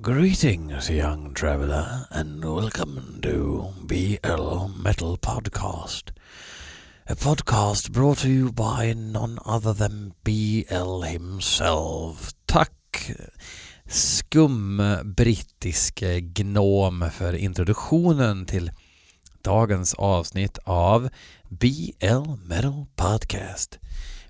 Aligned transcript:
Greetings, 0.00 0.88
young 0.90 1.34
traveler, 1.34 2.06
and 2.10 2.44
welcome 2.44 3.18
to 3.20 3.64
BL 3.82 4.68
Metal 4.82 5.16
Podcast. 5.16 6.12
A 7.08 7.16
podcast 7.16 7.90
brought 7.90 8.18
to 8.18 8.28
you 8.28 8.52
by 8.52 8.92
none 8.92 9.40
other 9.44 9.72
than 9.72 10.14
BL 10.22 11.00
himself. 11.00 12.32
Tack 12.46 13.16
skum 13.88 14.82
brittisk 15.04 16.02
gnom 16.20 17.10
för 17.12 17.32
introduktionen 17.32 18.46
till 18.46 18.70
dagens 19.42 19.94
avsnitt 19.94 20.58
av 20.64 21.08
BL 21.48 22.30
Metal 22.46 22.86
Podcast. 22.96 23.78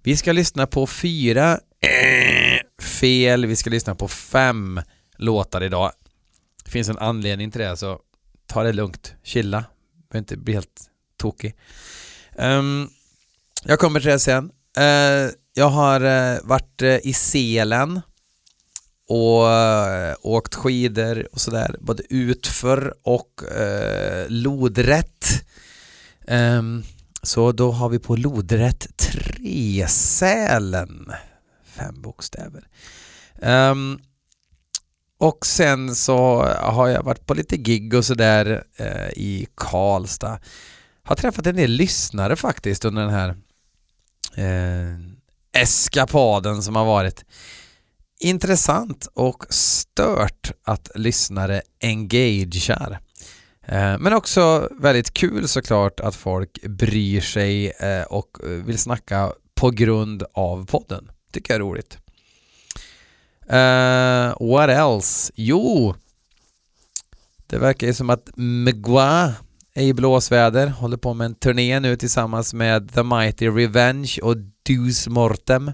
Vi 0.03 0.17
ska 0.17 0.33
lyssna 0.33 0.67
på 0.67 0.87
fyra 0.87 1.61
äh, 1.81 2.83
fel, 2.83 3.47
vi 3.47 3.57
ska 3.57 3.71
lyssna 3.71 3.95
på 3.95 4.09
fem 4.09 4.81
låtar 5.19 5.63
idag. 5.63 5.93
Det 6.65 6.71
finns 6.71 6.89
en 6.89 6.99
anledning 6.99 7.51
till 7.51 7.61
det, 7.61 7.77
så 7.77 8.01
ta 8.47 8.63
det 8.63 8.73
lugnt, 8.73 9.15
chilla, 9.23 9.65
behöver 10.09 10.19
inte 10.19 10.37
bli 10.37 10.55
helt 10.55 10.91
tokig. 11.17 11.57
Um, 12.37 12.91
jag 13.65 13.79
kommer 13.79 14.01
till 14.01 14.11
det 14.11 14.19
sen. 14.19 14.51
Uh, 14.79 15.31
jag 15.55 15.69
har 15.69 16.05
uh, 16.05 16.39
varit 16.43 16.83
uh, 16.83 17.07
i 17.07 17.13
Selen 17.13 18.01
och 19.09 19.47
åkt 20.23 20.55
skidor 20.55 21.29
och 21.33 21.41
sådär, 21.41 21.77
både 21.81 22.03
utför 22.11 22.95
och 23.03 23.43
lodrätt. 24.29 25.45
Um, 26.27 26.85
så 27.23 27.53
då 27.53 27.73
har 27.73 27.89
vi 27.89 27.99
på 27.99 28.17
lodrätt 28.17 28.97
3 28.97 29.87
Sälen. 29.89 31.13
Fem 31.65 32.03
bokstäver. 32.03 32.69
Um, 33.43 34.01
och 35.19 35.47
sen 35.47 35.95
så 35.95 36.43
har 36.61 36.89
jag 36.89 37.03
varit 37.03 37.27
på 37.27 37.35
lite 37.35 37.57
gig 37.57 37.95
och 37.95 38.05
sådär 38.05 38.65
eh, 38.77 39.09
i 39.09 39.47
Karlstad. 39.55 40.41
Har 41.03 41.17
träffat 41.17 41.47
en 41.47 41.57
del 41.57 41.71
lyssnare 41.71 42.37
faktiskt 42.37 42.85
under 42.85 43.03
den 43.03 43.11
här 43.11 43.29
eh, 44.37 44.99
eskapaden 45.63 46.63
som 46.63 46.77
har 46.77 46.85
varit. 46.85 47.25
Intressant 48.21 49.09
och 49.15 49.47
stört 49.51 50.53
att 50.65 50.91
lyssnare 50.95 51.63
engagerar. 51.83 53.01
Eh, 53.67 53.99
men 53.99 54.13
också 54.13 54.69
väldigt 54.81 55.15
kul 55.15 55.49
såklart 55.49 56.01
att 56.01 56.15
folk 56.15 56.63
bryr 56.63 57.21
sig 57.21 57.71
eh, 57.71 58.03
och 58.03 58.39
vill 58.43 58.79
snacka 58.79 59.33
på 59.55 59.71
grund 59.71 60.23
av 60.33 60.67
podden. 60.67 61.11
Tycker 61.33 61.55
jag 61.55 61.61
är 61.61 61.65
roligt. 61.65 61.99
Uh, 63.53 64.35
what 64.41 64.71
else? 64.71 65.33
Jo, 65.35 65.95
det 67.47 67.59
verkar 67.59 67.87
ju 67.87 67.95
som 67.95 68.11
att 68.11 68.31
Mgwa 68.37 69.35
är 69.75 69.83
i 69.83 69.93
blåsväder, 69.93 70.67
håller 70.67 70.97
på 70.97 71.15
med 71.15 71.25
en 71.25 71.35
turné 71.35 71.81
nu 71.81 71.97
tillsammans 71.97 72.55
med 72.55 72.93
The 72.93 73.03
Mighty 73.03 73.49
Revenge 73.49 74.19
och 74.23 74.37
Deuce 74.63 75.09
Mortem. 75.09 75.73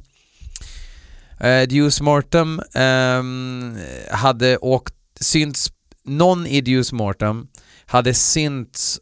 Eh, 1.41 1.62
uh, 1.62 1.69
Deuce 1.69 2.00
Mortem 2.00 2.61
um, 2.75 3.78
hade 4.11 4.56
åkt, 4.56 4.95
synts, 5.20 5.72
någon 6.05 6.47
i 6.47 6.61
Deuce 6.61 6.92
Mortem 6.92 7.47
hade 7.86 8.14
synts 8.14 9.00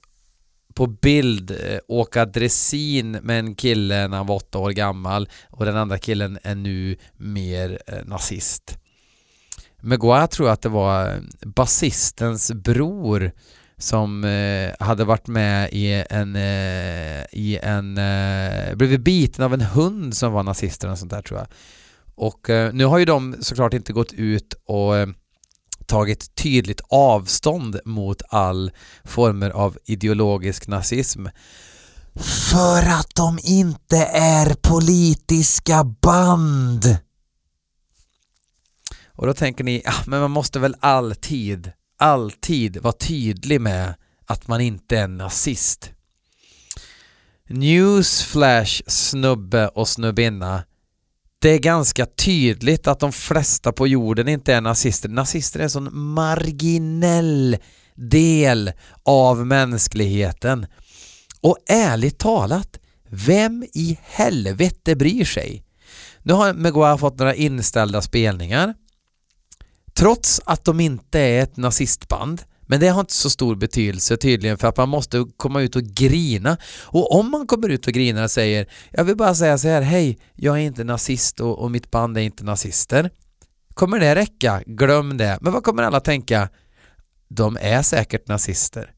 på 0.74 0.86
bild 0.86 1.50
eh, 1.50 1.78
åka 1.88 2.24
dressin 2.24 3.10
med 3.10 3.38
en 3.38 3.54
kille 3.54 4.08
när 4.08 4.16
han 4.16 4.26
var 4.26 4.36
åtta 4.36 4.58
år 4.58 4.70
gammal 4.70 5.28
och 5.50 5.64
den 5.64 5.76
andra 5.76 5.98
killen 5.98 6.38
är 6.42 6.54
nu 6.54 6.96
mer 7.16 7.78
eh, 7.86 8.04
nazist. 8.04 8.78
Megua 9.80 10.26
tror 10.26 10.48
jag 10.48 10.52
att 10.52 10.62
det 10.62 10.68
var 10.68 11.08
eh, 11.08 11.20
basistens 11.46 12.52
bror 12.52 13.32
som 13.76 14.24
hade 14.80 15.04
varit 15.04 15.26
med 15.26 15.68
i 15.72 16.04
en, 16.10 16.36
i 17.32 17.58
en, 17.62 17.98
blivit 18.78 19.00
biten 19.00 19.44
av 19.44 19.54
en 19.54 19.60
hund 19.60 20.16
som 20.16 20.32
var 20.32 20.42
nazist 20.42 20.84
eller 20.84 20.94
sånt 20.94 21.10
där 21.10 21.22
tror 21.22 21.38
jag. 21.38 21.48
Och 22.14 22.74
nu 22.74 22.84
har 22.84 22.98
ju 22.98 23.04
de 23.04 23.36
såklart 23.40 23.74
inte 23.74 23.92
gått 23.92 24.12
ut 24.12 24.54
och 24.66 24.94
tagit 25.92 26.34
tydligt 26.34 26.80
avstånd 26.88 27.80
mot 27.84 28.22
all 28.28 28.70
former 29.04 29.50
av 29.50 29.78
ideologisk 29.84 30.66
nazism. 30.66 31.26
För 32.50 32.88
att 32.88 33.14
de 33.14 33.38
inte 33.42 33.96
är 34.14 34.54
politiska 34.54 35.84
band! 35.84 36.96
Och 39.06 39.26
då 39.26 39.34
tänker 39.34 39.64
ni, 39.64 39.82
ja 39.84 39.92
men 40.06 40.20
man 40.20 40.30
måste 40.30 40.58
väl 40.58 40.76
alltid, 40.80 41.72
alltid 41.98 42.76
vara 42.76 42.92
tydlig 42.92 43.60
med 43.60 43.94
att 44.26 44.48
man 44.48 44.60
inte 44.60 44.98
är 44.98 45.08
nazist. 45.08 45.90
Newsflash 47.48 48.82
snubbe 48.86 49.68
och 49.68 49.88
snubbinna 49.88 50.64
det 51.42 51.48
är 51.48 51.58
ganska 51.58 52.06
tydligt 52.06 52.86
att 52.86 53.00
de 53.00 53.12
flesta 53.12 53.72
på 53.72 53.86
jorden 53.86 54.28
inte 54.28 54.54
är 54.54 54.60
nazister. 54.60 55.08
Nazister 55.08 55.60
är 55.60 55.64
en 55.64 55.70
sån 55.70 55.96
marginell 55.96 57.56
del 57.94 58.72
av 59.02 59.46
mänskligheten. 59.46 60.66
Och 61.40 61.58
ärligt 61.68 62.18
talat, 62.18 62.78
vem 63.08 63.64
i 63.74 63.98
helvete 64.02 64.96
bryr 64.96 65.24
sig? 65.24 65.64
Nu 66.22 66.32
har 66.32 66.54
Megua 66.54 66.98
fått 66.98 67.18
några 67.18 67.34
inställda 67.34 68.02
spelningar. 68.02 68.74
Trots 69.94 70.40
att 70.44 70.64
de 70.64 70.80
inte 70.80 71.20
är 71.20 71.42
ett 71.42 71.56
nazistband 71.56 72.42
men 72.72 72.80
det 72.80 72.88
har 72.88 73.00
inte 73.00 73.12
så 73.12 73.30
stor 73.30 73.56
betydelse 73.56 74.16
tydligen 74.16 74.58
för 74.58 74.68
att 74.68 74.76
man 74.76 74.88
måste 74.88 75.26
komma 75.36 75.62
ut 75.62 75.76
och 75.76 75.82
grina. 75.82 76.56
Och 76.82 77.18
om 77.18 77.30
man 77.30 77.46
kommer 77.46 77.68
ut 77.68 77.86
och 77.86 77.92
grinar 77.92 78.24
och 78.24 78.30
säger 78.30 78.66
jag 78.90 79.04
vill 79.04 79.16
bara 79.16 79.34
säga 79.34 79.58
så 79.58 79.68
här, 79.68 79.82
hej, 79.82 80.18
jag 80.34 80.56
är 80.56 80.60
inte 80.60 80.84
nazist 80.84 81.40
och, 81.40 81.58
och 81.58 81.70
mitt 81.70 81.90
band 81.90 82.18
är 82.18 82.20
inte 82.20 82.44
nazister. 82.44 83.10
Kommer 83.74 84.00
det 84.00 84.14
räcka? 84.14 84.62
Glöm 84.66 85.16
det. 85.16 85.38
Men 85.40 85.52
vad 85.52 85.64
kommer 85.64 85.82
alla 85.82 86.00
tänka? 86.00 86.48
De 87.28 87.58
är 87.60 87.82
säkert 87.82 88.28
nazister. 88.28 88.90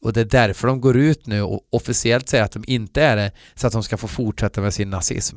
Och 0.00 0.12
det 0.12 0.20
är 0.20 0.24
därför 0.24 0.68
de 0.68 0.80
går 0.80 0.96
ut 0.96 1.26
nu 1.26 1.42
och 1.42 1.60
officiellt 1.70 2.28
säger 2.28 2.44
att 2.44 2.52
de 2.52 2.64
inte 2.66 3.02
är 3.02 3.16
det 3.16 3.32
så 3.54 3.66
att 3.66 3.72
de 3.72 3.82
ska 3.82 3.96
få 3.96 4.08
fortsätta 4.08 4.60
med 4.60 4.74
sin 4.74 4.90
nazism. 4.90 5.36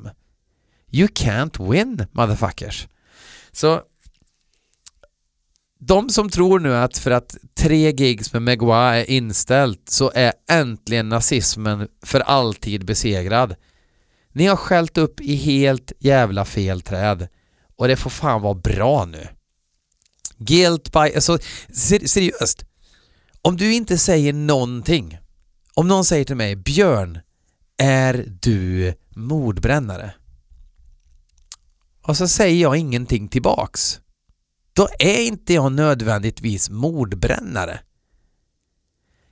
You 0.91 1.07
can't 1.07 1.71
win, 1.71 2.05
motherfuckers. 2.11 2.87
Så 3.51 3.81
de 5.79 6.09
som 6.09 6.29
tror 6.29 6.59
nu 6.59 6.75
att 6.75 6.97
för 6.97 7.11
att 7.11 7.37
tre 7.55 7.91
gigs 7.91 8.33
med 8.33 8.41
Megua 8.41 8.95
är 8.95 9.09
inställt 9.09 9.89
så 9.89 10.11
är 10.15 10.33
äntligen 10.49 11.09
nazismen 11.09 11.87
för 12.03 12.19
alltid 12.19 12.85
besegrad. 12.85 13.55
Ni 14.33 14.45
har 14.45 14.55
skällt 14.55 14.97
upp 14.97 15.21
i 15.21 15.35
helt 15.35 15.91
jävla 15.99 16.45
fel 16.45 16.81
träd. 16.81 17.27
Och 17.75 17.87
det 17.87 17.95
får 17.95 18.09
fan 18.09 18.41
vara 18.41 18.53
bra 18.53 19.05
nu. 19.05 19.27
Guilt 20.37 20.91
by... 20.91 20.99
Alltså, 20.99 21.37
ser, 21.73 22.07
seriöst. 22.07 22.65
Om 23.41 23.57
du 23.57 23.73
inte 23.73 23.97
säger 23.97 24.33
någonting. 24.33 25.17
Om 25.73 25.87
någon 25.87 26.05
säger 26.05 26.25
till 26.25 26.35
mig 26.35 26.55
Björn, 26.55 27.19
är 27.77 28.25
du 28.41 28.93
mordbrännare? 29.09 30.13
Och 32.01 32.17
så 32.17 32.27
säger 32.27 32.61
jag 32.61 32.77
ingenting 32.77 33.27
tillbaks 33.27 33.99
då 34.77 34.87
är 34.99 35.21
inte 35.21 35.53
jag 35.53 35.71
nödvändigtvis 35.71 36.69
mordbrännare. 36.69 37.79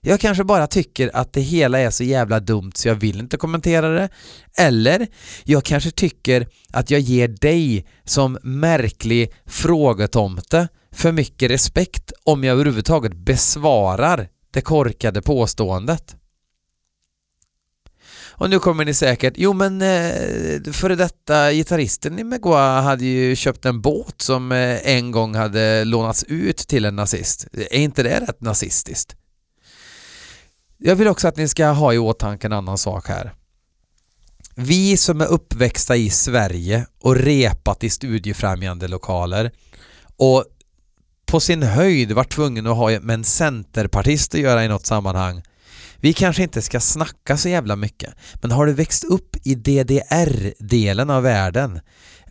Jag 0.01 0.19
kanske 0.19 0.43
bara 0.43 0.67
tycker 0.67 1.15
att 1.15 1.33
det 1.33 1.41
hela 1.41 1.79
är 1.79 1.89
så 1.89 2.03
jävla 2.03 2.39
dumt 2.39 2.71
så 2.75 2.87
jag 2.87 2.95
vill 2.95 3.19
inte 3.19 3.37
kommentera 3.37 3.89
det. 3.89 4.09
Eller 4.57 5.07
jag 5.43 5.63
kanske 5.63 5.91
tycker 5.91 6.47
att 6.69 6.91
jag 6.91 6.99
ger 6.99 7.27
dig 7.27 7.85
som 8.03 8.37
märklig 8.43 9.33
frågetomte 9.45 10.67
för 10.91 11.11
mycket 11.11 11.51
respekt 11.51 12.11
om 12.23 12.43
jag 12.43 12.53
överhuvudtaget 12.53 13.13
besvarar 13.13 14.29
det 14.51 14.61
korkade 14.61 15.21
påståendet. 15.21 16.15
Och 18.37 18.49
nu 18.49 18.59
kommer 18.59 18.85
ni 18.85 18.93
säkert, 18.93 19.33
jo 19.37 19.53
men 19.53 19.81
eh, 19.81 20.71
före 20.71 20.95
detta 20.95 21.51
gitarristen 21.51 22.19
i 22.19 22.23
Megua 22.23 22.81
hade 22.81 23.05
ju 23.05 23.35
köpt 23.35 23.65
en 23.65 23.81
båt 23.81 24.21
som 24.21 24.51
eh, 24.51 24.89
en 24.95 25.11
gång 25.11 25.35
hade 25.35 25.83
lånats 25.83 26.23
ut 26.23 26.57
till 26.57 26.85
en 26.85 26.95
nazist. 26.95 27.47
Är 27.53 27.79
inte 27.79 28.03
det 28.03 28.19
rätt 28.19 28.41
nazistiskt? 28.41 29.15
Jag 30.77 30.95
vill 30.95 31.07
också 31.07 31.27
att 31.27 31.37
ni 31.37 31.47
ska 31.47 31.67
ha 31.67 31.93
i 31.93 31.97
åtanke 31.97 32.47
en 32.47 32.53
annan 32.53 32.77
sak 32.77 33.07
här. 33.07 33.33
Vi 34.55 34.97
som 34.97 35.21
är 35.21 35.25
uppväxta 35.25 35.95
i 35.95 36.09
Sverige 36.09 36.85
och 37.01 37.15
repat 37.15 37.83
i 37.83 37.89
studiefrämjande 37.89 38.87
lokaler 38.87 39.51
och 40.17 40.45
på 41.25 41.39
sin 41.39 41.63
höjd 41.63 42.11
var 42.11 42.23
tvungna 42.23 42.71
att 42.71 42.77
ha 42.77 42.99
med 42.99 43.13
en 43.13 43.23
centerpartist 43.23 44.35
att 44.35 44.41
göra 44.41 44.65
i 44.65 44.67
något 44.67 44.85
sammanhang 44.85 45.41
vi 46.05 46.13
kanske 46.13 46.43
inte 46.43 46.61
ska 46.61 46.79
snacka 46.79 47.37
så 47.37 47.49
jävla 47.49 47.75
mycket, 47.75 48.13
men 48.41 48.51
har 48.51 48.65
du 48.65 48.73
växt 48.73 49.03
upp 49.03 49.35
i 49.43 49.55
DDR-delen 49.55 51.09
av 51.09 51.23
världen 51.23 51.79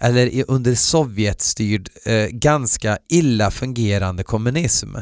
eller 0.00 0.44
under 0.48 0.74
Sovjetstyrd 0.74 1.88
eh, 2.04 2.26
ganska 2.26 2.98
illa 3.08 3.50
fungerande 3.50 4.22
kommunism 4.22 4.96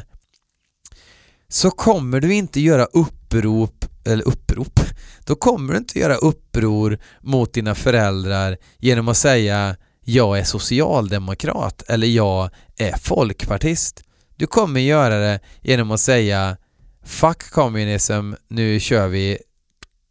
så 1.49 1.71
kommer 1.71 2.21
du 2.21 2.35
inte 2.35 2.61
göra 2.61 2.85
upprop, 2.85 3.85
eller 4.05 4.29
upprop, 4.29 4.81
då 5.25 5.35
kommer 5.35 5.73
du 5.73 5.79
inte 5.79 5.99
göra 5.99 6.17
uppror 6.17 6.99
mot 7.21 7.55
dina 7.55 7.75
föräldrar 7.75 8.59
genom 8.79 9.09
att 9.09 9.17
säga 9.17 9.77
jag 10.05 10.39
är 10.39 10.45
socialdemokrat 10.45 11.83
eller 11.89 12.07
jag 12.07 12.51
är 12.77 12.97
folkpartist. 12.99 14.03
Du 14.37 14.47
kommer 14.47 14.81
göra 14.81 15.19
det 15.19 15.41
genom 15.63 15.91
att 15.91 16.01
säga 16.01 16.57
Fuck 17.05 17.51
communism, 17.51 18.33
nu 18.49 18.81
kör 18.81 19.09
vi 19.09 19.39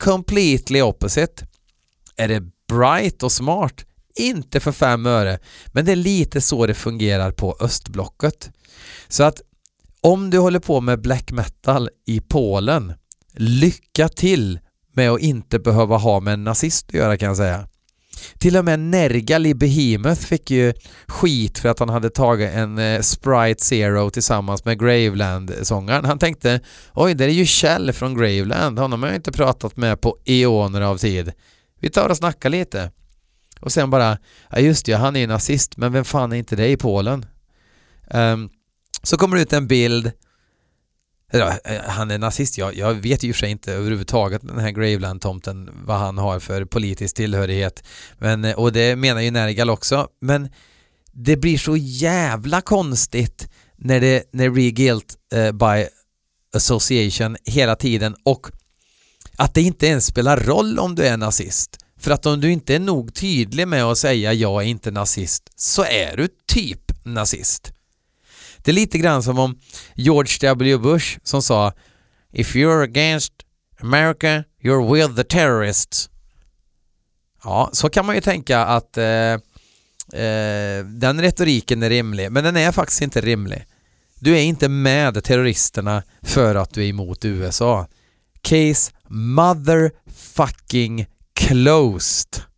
completely 0.04 0.82
opposite. 0.82 1.48
Är 2.16 2.28
det 2.28 2.44
bright 2.70 3.24
och 3.24 3.32
smart? 3.32 3.86
Inte 4.16 4.60
för 4.60 4.72
fem 4.72 5.06
öre, 5.06 5.40
men 5.68 5.86
det 5.86 5.92
är 5.92 5.96
lite 5.96 6.42
så 6.42 6.68
det 6.68 6.74
fungerar 6.74 7.32
på 7.32 7.58
östblocket. 7.60 8.52
Så 9.08 9.24
att 9.24 9.42
om 10.02 10.30
du 10.30 10.38
håller 10.38 10.60
på 10.60 10.82
med 10.82 11.02
black 11.02 11.32
metal 11.32 11.90
i 12.06 12.22
Polen, 12.22 12.94
lycka 13.34 14.10
till 14.10 14.60
med 14.94 15.12
att 15.12 15.20
inte 15.20 15.60
behöva 15.60 15.98
ha 15.98 16.20
med 16.20 16.34
en 16.34 16.44
nazist 16.44 16.90
att 16.90 16.94
göra 16.94 17.18
kan 17.18 17.28
jag 17.28 17.38
säga. 17.38 17.68
Till 18.38 18.58
och 18.58 18.66
med 18.66 18.80
Nergal 18.80 19.46
i 19.46 19.54
Behemoth 19.54 20.22
fick 20.22 20.52
ju 20.52 20.74
skit 21.08 21.60
för 21.60 21.70
att 21.70 21.80
han 21.80 21.90
hade 21.90 22.10
tagit 22.10 22.52
en 22.52 22.78
eh, 22.78 23.02
Sprite 23.02 23.64
Zero 23.64 24.10
tillsammans 24.10 24.66
med 24.66 24.80
Graveland-sångaren. 24.80 26.06
Han 26.06 26.20
tänkte 26.20 26.60
oj, 26.94 27.14
det 27.14 27.26
är 27.26 27.30
ju 27.30 27.46
Kjell 27.46 27.94
från 27.94 28.18
Graveland, 28.18 28.80
honom 28.80 29.04
har 29.04 29.10
jag 29.10 29.16
inte 29.16 29.32
pratat 29.32 29.78
med 29.78 30.02
på 30.02 30.18
eoner 30.26 30.82
av 30.82 30.98
tid. 30.98 31.32
Vi 31.80 31.90
tar 31.90 32.10
och 32.10 32.18
snackar 32.18 32.50
lite. 32.50 32.92
Och 33.60 33.72
sen 33.72 33.90
bara, 33.90 34.18
ja 34.50 34.60
just 34.60 34.86
det, 34.86 34.94
han 34.94 35.16
är 35.16 35.20
ju 35.20 35.28
nazist, 35.28 35.78
men 35.78 35.94
vem 35.94 36.06
fan 36.06 36.32
är 36.32 36.36
inte 36.36 36.56
det 36.56 36.68
i 36.68 36.78
Polen? 36.78 37.26
Um, 38.14 38.50
så 39.04 39.18
kommer 39.18 39.36
det 39.36 39.42
ut 39.42 39.54
en 39.54 39.68
bild 39.68 40.12
Eh, 41.33 41.81
han 41.88 42.12
är 42.12 42.18
nazist, 42.18 42.57
jag, 42.57 42.75
jag 42.75 42.94
vet 42.94 43.24
ju 43.24 43.33
för 43.33 43.39
sig 43.39 43.51
inte 43.51 43.74
överhuvudtaget 43.74 44.42
den 44.42 44.60
här 44.60 44.72
Graveland-tomten 44.72 45.69
vad 45.86 45.98
han 45.98 46.18
har 46.18 46.39
för 46.39 46.66
politisk 46.66 47.16
tillhörighet. 47.16 47.83
Men, 48.18 48.45
eh, 48.45 48.56
och 48.56 48.72
det 48.72 48.95
menar 48.95 49.22
ju 49.22 49.31
Nergal 49.31 49.69
också. 49.69 50.07
Men 50.22 50.50
det 51.12 51.38
blir 51.38 51.57
så 51.57 51.78
jävla 51.78 52.62
konstigt 52.62 53.50
när 53.75 54.00
det, 54.00 54.24
när 54.33 54.44
det 54.44 54.50
blir 54.50 54.72
guilt 54.72 55.16
uh, 55.36 55.51
by 55.51 55.88
association 56.56 57.38
hela 57.45 57.75
tiden 57.75 58.16
och 58.24 58.48
att 59.38 59.54
det 59.54 59.62
inte 59.62 59.88
ens 59.88 60.06
spelar 60.06 60.38
roll 60.38 60.80
om 60.80 60.95
du 60.95 61.04
är 61.04 61.18
nazist. 61.18 61.77
För 62.00 62.12
att 62.12 62.25
om 62.25 62.42
du 62.42 62.51
inte 62.51 62.75
är 62.75 62.80
nog 62.80 63.13
tydlig 63.13 63.68
med 63.68 63.84
att 63.84 63.98
säga 63.98 64.34
jag 64.34 64.63
är 64.63 64.68
inte 64.68 64.92
nazist 64.92 65.50
så 65.56 65.84
är 65.84 66.18
du 66.18 66.27
typ 66.48 67.06
nazist. 67.06 67.74
Det 68.63 68.72
är 68.72 68.75
lite 68.75 68.98
grann 68.98 69.24
som 69.24 69.40
om 69.40 69.60
George 69.96 70.38
W. 70.42 70.78
Bush 70.78 71.18
som 71.24 71.42
sa 71.42 71.74
If 72.34 72.56
you're 72.56 72.84
against 72.84 73.34
America, 73.81 74.44
you're 74.63 74.94
with 74.94 75.16
the 75.16 75.24
terrorists. 75.24 76.10
Ja, 77.44 77.69
så 77.74 77.90
kan 77.90 78.06
man 78.06 78.16
ju 78.16 78.22
tänka 78.22 78.60
att 78.60 78.98
eh, 78.98 79.06
eh, 79.06 80.86
den 80.86 81.22
retoriken 81.22 81.84
är 81.84 81.90
rimlig, 81.90 82.31
men 82.31 82.44
den 82.44 82.58
är 82.58 82.72
faktiskt 82.72 83.02
inte 83.02 83.22
rimlig. 83.22 83.66
Du 84.19 84.38
är 84.38 84.42
inte 84.42 84.69
med 84.69 85.24
terroristerna 85.24 86.04
för 86.22 86.56
att 86.56 86.74
du 86.74 86.84
är 86.84 86.90
emot 86.90 87.25
USA. 87.25 87.88
Case 88.42 88.92
motherfucking 89.08 91.06
closed. 91.34 92.50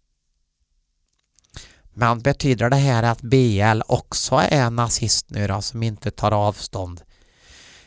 Men 1.93 2.19
betyder 2.19 2.69
det 2.69 2.75
här 2.75 3.03
att 3.03 3.21
BL 3.21 3.81
också 3.87 4.35
är 4.35 4.69
nazist 4.69 5.29
nu 5.29 5.47
då, 5.47 5.61
som 5.61 5.83
inte 5.83 6.11
tar 6.11 6.31
avstånd? 6.31 7.01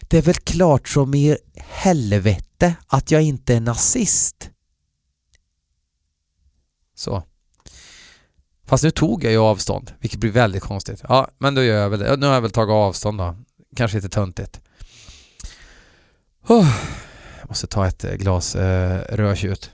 Det 0.00 0.18
är 0.18 0.22
väl 0.22 0.34
klart 0.34 0.88
som 0.88 1.14
i 1.14 1.36
helvete 1.56 2.74
att 2.86 3.10
jag 3.10 3.22
inte 3.22 3.54
är 3.54 3.60
nazist. 3.60 4.50
Så. 6.94 7.22
Fast 8.64 8.84
nu 8.84 8.90
tog 8.90 9.24
jag 9.24 9.32
ju 9.32 9.38
avstånd, 9.38 9.92
vilket 10.00 10.20
blir 10.20 10.30
väldigt 10.30 10.62
konstigt. 10.62 11.02
Ja, 11.08 11.28
men 11.38 11.54
då 11.54 11.62
gör 11.62 11.82
jag 11.82 11.90
väl 11.90 12.00
det. 12.00 12.16
Nu 12.16 12.26
har 12.26 12.34
jag 12.34 12.40
väl 12.40 12.50
tagit 12.50 12.72
avstånd 12.72 13.18
då. 13.18 13.36
Kanske 13.76 13.96
lite 13.96 14.08
töntigt. 14.08 14.60
Oh, 16.48 16.76
jag 17.40 17.48
måste 17.48 17.66
ta 17.66 17.86
ett 17.86 18.04
eh, 18.04 18.12
glas 18.12 18.56
eh, 18.56 19.16
rödtjut. 19.16 19.70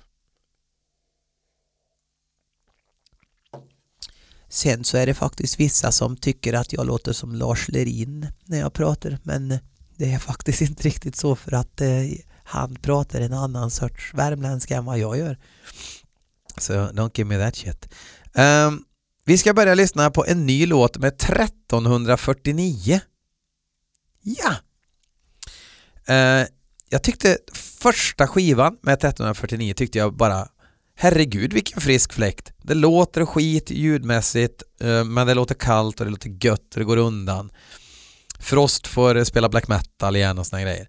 Sen 4.53 4.85
så 4.85 4.97
är 4.97 5.07
det 5.07 5.15
faktiskt 5.15 5.61
vissa 5.61 5.93
som 5.93 6.17
tycker 6.17 6.53
att 6.53 6.73
jag 6.73 6.87
låter 6.87 7.13
som 7.13 7.35
Lars 7.35 7.69
Lerin 7.69 8.27
när 8.45 8.59
jag 8.59 8.73
pratar 8.73 9.19
men 9.23 9.59
det 9.97 10.13
är 10.13 10.19
faktiskt 10.19 10.61
inte 10.69 10.83
riktigt 10.83 11.17
så 11.17 11.37
för 11.37 11.53
att 11.53 11.81
eh, 11.81 11.89
han 12.45 12.75
pratar 12.75 13.21
en 13.21 13.33
annan 13.33 13.71
sorts 13.71 14.15
värmländska 14.15 14.77
än 14.77 14.85
vad 14.85 14.99
jag 14.99 15.19
gör. 15.19 15.39
Så 16.59 16.73
don't 16.73 17.11
give 17.15 17.29
me 17.29 17.39
that 17.39 17.57
shit. 17.57 17.89
Um, 18.35 18.85
vi 19.25 19.39
ska 19.39 19.55
börja 19.55 19.75
lyssna 19.75 20.11
på 20.11 20.27
en 20.27 20.47
ny 20.47 20.67
låt 20.67 20.99
med 20.99 21.09
1349. 21.09 23.01
Ja! 24.23 24.55
Uh, 26.11 26.47
jag 26.89 27.03
tyckte 27.03 27.39
första 27.55 28.29
skivan 28.29 28.79
med 28.83 28.95
1349 28.95 29.75
tyckte 29.75 29.99
jag 29.99 30.17
bara 30.17 30.49
Herregud 30.95 31.53
vilken 31.53 31.81
frisk 31.81 32.13
fläkt. 32.13 32.53
Det 32.63 32.75
låter 32.75 33.25
skit 33.25 33.71
ljudmässigt 33.71 34.63
eh, 34.81 35.05
men 35.05 35.27
det 35.27 35.35
låter 35.35 35.55
kallt 35.55 36.01
och 36.01 36.07
det 36.07 36.11
låter 36.11 36.47
gött 36.47 36.75
och 36.75 36.79
det 36.79 36.85
går 36.85 36.97
undan. 36.97 37.51
Frost 38.39 38.87
får 38.87 39.25
spela 39.25 39.49
black 39.49 39.69
metal 39.69 40.17
igen 40.17 40.39
och 40.39 40.47
såna 40.47 40.63
grejer. 40.63 40.89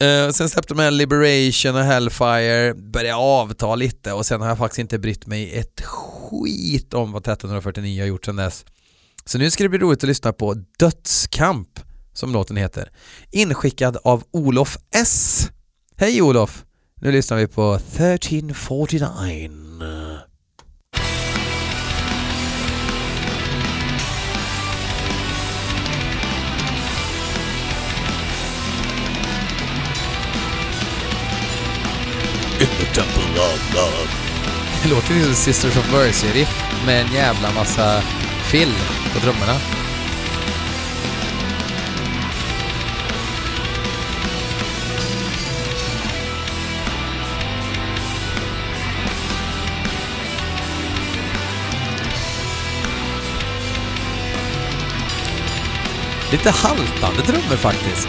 Eh, 0.00 0.30
sen 0.30 0.48
släppte 0.48 0.74
de 0.74 0.82
här 0.82 0.90
Liberation 0.90 1.76
och 1.76 1.82
Hellfire, 1.82 2.74
började 2.74 3.14
avta 3.14 3.74
lite 3.74 4.12
och 4.12 4.26
sen 4.26 4.40
har 4.40 4.48
jag 4.48 4.58
faktiskt 4.58 4.78
inte 4.78 4.98
brytt 4.98 5.26
mig 5.26 5.58
ett 5.58 5.80
skit 5.84 6.94
om 6.94 7.12
vad 7.12 7.22
1349 7.22 8.02
har 8.02 8.06
gjort 8.06 8.24
sen 8.24 8.36
dess. 8.36 8.64
Så 9.24 9.38
nu 9.38 9.50
ska 9.50 9.62
det 9.62 9.68
bli 9.68 9.78
roligt 9.78 10.04
att 10.04 10.08
lyssna 10.08 10.32
på 10.32 10.54
Dödskamp, 10.78 11.80
som 12.12 12.32
låten 12.32 12.56
heter. 12.56 12.90
Inskickad 13.30 13.96
av 14.04 14.24
Olof 14.30 14.78
S. 14.94 15.48
Hej 15.96 16.22
Olof! 16.22 16.64
Nu 17.04 17.12
lyssnar 17.12 17.36
vi 17.36 17.46
på 17.46 17.74
1349. 17.74 19.00
In 32.60 32.68
the 32.78 32.86
temple 32.94 33.40
of 33.40 33.74
love. 33.74 34.08
Det 34.82 34.88
låter 34.90 35.14
ju 35.14 35.24
som 35.24 35.34
Sisters 35.34 35.76
of 35.76 35.92
Mercy-riff 35.92 36.84
med 36.86 37.00
en 37.00 37.12
jävla 37.12 37.52
massa 37.52 38.00
fill 38.50 38.72
på 39.14 39.20
trummorna. 39.20 39.73
Lite 56.34 56.50
haltande 56.50 57.22
trummor 57.22 57.56
faktiskt. 57.56 58.08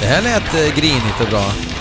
Det 0.00 0.06
här 0.06 0.22
lät 0.22 0.54
eh, 0.54 0.74
grinigt 0.76 1.20
och 1.20 1.28
bra. 1.28 1.75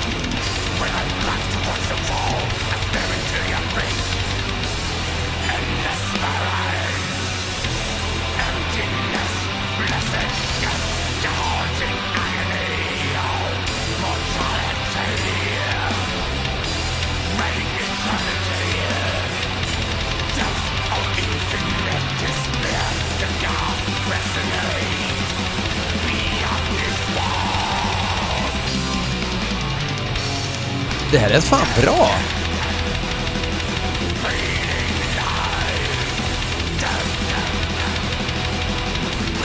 det 31.15 31.19
här 31.19 31.29
är 31.29 31.41
fan 31.41 31.67
bra! 31.81 32.09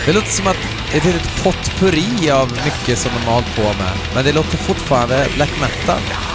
Det 0.06 0.12
låter 0.12 0.30
som 0.30 0.46
att 0.46 0.56
det 0.92 0.96
är 0.96 0.98
ett 0.98 1.04
litet 1.04 1.42
potpurri 1.44 2.30
av 2.30 2.52
mycket 2.64 2.98
som 2.98 3.10
de 3.14 3.26
har 3.26 3.34
hållit 3.34 3.56
på 3.56 3.62
med. 3.62 3.92
Men 4.14 4.24
det 4.24 4.32
låter 4.32 4.56
fortfarande 4.56 5.26
black 5.34 5.60
metal. 5.60 6.29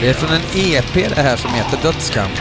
Det 0.00 0.08
är 0.08 0.14
från 0.14 0.30
en 0.30 0.42
EP 0.54 0.94
det 0.94 1.22
här 1.22 1.36
som 1.36 1.50
heter 1.50 1.78
Dödskamp. 1.82 2.32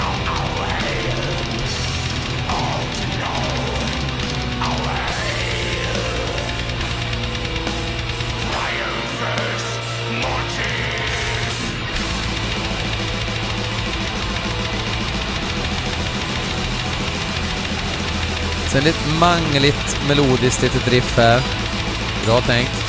Sen 18.67 18.83
lite 18.83 19.09
mangligt 19.19 20.07
melodiskt 20.07 20.61
litet 20.61 20.87
riff 20.87 21.17
här. 21.17 21.41
Bra 22.25 22.41
tänkt. 22.41 22.84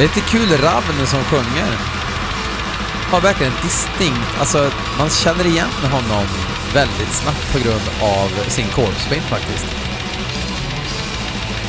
Det 0.00 0.04
är 0.04 0.08
lite 0.08 0.30
kul 0.30 0.58
Ravn 0.58 1.06
som 1.06 1.24
sjunger. 1.24 1.70
Har 3.10 3.20
verkligen 3.20 3.52
distinkt, 3.62 4.38
alltså 4.38 4.70
man 4.98 5.10
känner 5.10 5.46
igen 5.46 5.70
honom 5.92 6.26
väldigt 6.74 7.12
snabbt 7.12 7.52
på 7.52 7.58
grund 7.58 7.86
av 8.02 8.28
sin 8.48 8.68
corpse 8.68 9.20
faktiskt. 9.20 9.66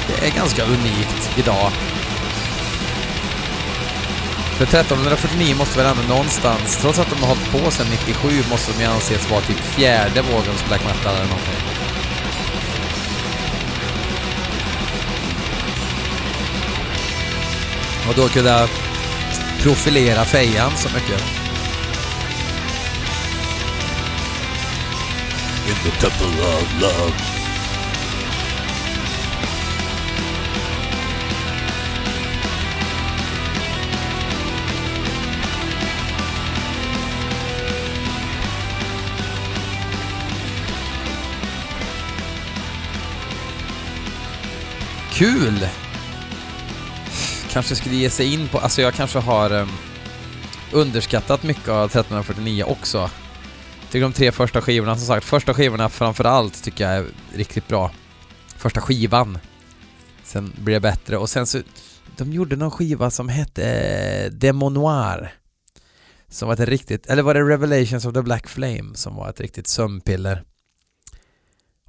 Det 0.07 0.27
är 0.27 0.31
ganska 0.31 0.63
unikt 0.63 1.31
idag. 1.37 1.71
För 4.57 4.63
1349 4.63 5.55
måste 5.55 5.77
väl 5.77 5.87
ändå 5.87 6.13
någonstans, 6.13 6.77
trots 6.81 6.99
att 6.99 7.09
de 7.09 7.19
har 7.21 7.27
hållit 7.27 7.51
på 7.51 7.71
sedan 7.71 7.87
97, 7.91 8.43
måste 8.49 8.71
de 8.71 8.83
ju 8.83 8.89
anses 8.89 9.29
vara 9.29 9.41
typ 9.41 9.59
fjärde 9.59 10.21
vågens 10.21 10.65
black 10.67 10.83
metal 10.83 11.15
eller 11.15 11.25
någonting. 11.25 11.50
Och 18.07 18.15
då 18.15 18.27
kunna 18.27 18.67
profilera 19.61 20.25
fejan 20.25 20.71
så 20.77 20.89
mycket. 20.93 21.21
In 25.67 25.75
the 25.83 25.91
temple 25.99 26.27
of 26.27 26.81
love. 26.81 27.13
Kul! 45.11 45.67
Kanske 47.51 47.75
skulle 47.75 47.95
ge 47.95 48.09
sig 48.09 48.33
in 48.33 48.47
på, 48.47 48.57
alltså 48.57 48.81
jag 48.81 48.93
kanske 48.93 49.19
har 49.19 49.53
um, 49.53 49.69
underskattat 50.73 51.43
mycket 51.43 51.67
av 51.67 51.85
1349 51.85 52.63
också. 52.63 53.09
Tycker 53.91 54.01
de 54.01 54.13
tre 54.13 54.31
första 54.31 54.61
skivorna, 54.61 54.97
som 54.97 55.07
sagt, 55.07 55.25
första 55.25 55.53
skivorna 55.53 55.89
framförallt 55.89 56.63
tycker 56.63 56.83
jag 56.83 56.93
är 56.93 57.05
riktigt 57.33 57.67
bra. 57.67 57.91
Första 58.57 58.81
skivan. 58.81 59.37
Sen 60.23 60.53
blir 60.57 60.73
det 60.73 60.79
bättre 60.79 61.17
och 61.17 61.29
sen 61.29 61.47
så, 61.47 61.61
de 62.17 62.33
gjorde 62.33 62.55
någon 62.55 62.71
skiva 62.71 63.09
som 63.09 63.29
hette 63.29 63.63
eh, 63.63 64.31
Som 66.29 66.47
var 66.47 66.53
ett 66.53 66.59
riktigt, 66.59 67.05
eller 67.05 67.23
var 67.23 67.33
det 67.33 67.41
Revelations 67.41 68.05
of 68.05 68.13
the 68.13 68.21
Black 68.21 68.47
Flame 68.47 68.95
som 68.95 69.15
var 69.15 69.29
ett 69.29 69.41
riktigt 69.41 69.67
sömnpiller. 69.67 70.43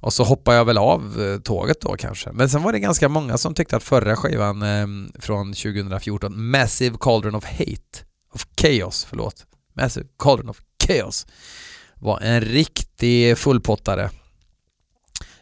Och 0.03 0.13
så 0.13 0.23
hoppade 0.23 0.57
jag 0.57 0.65
väl 0.65 0.77
av 0.77 1.21
eh, 1.21 1.39
tåget 1.39 1.81
då 1.81 1.95
kanske. 1.97 2.31
Men 2.31 2.49
sen 2.49 2.63
var 2.63 2.71
det 2.71 2.79
ganska 2.79 3.09
många 3.09 3.37
som 3.37 3.53
tyckte 3.53 3.75
att 3.75 3.83
förra 3.83 4.15
skivan 4.15 4.61
eh, 4.61 4.87
från 5.19 5.53
2014, 5.53 6.51
Massive 6.51 6.97
Cauldron 6.99 7.35
of 7.35 7.45
Hate, 7.45 8.05
of 8.33 8.45
Chaos, 8.61 9.05
förlåt, 9.09 9.45
Massive 9.73 10.07
Cauldron 10.19 10.49
of 10.49 10.59
Chaos, 10.87 11.27
var 11.95 12.19
en 12.21 12.41
riktig 12.41 13.37
fullpottare. 13.37 14.09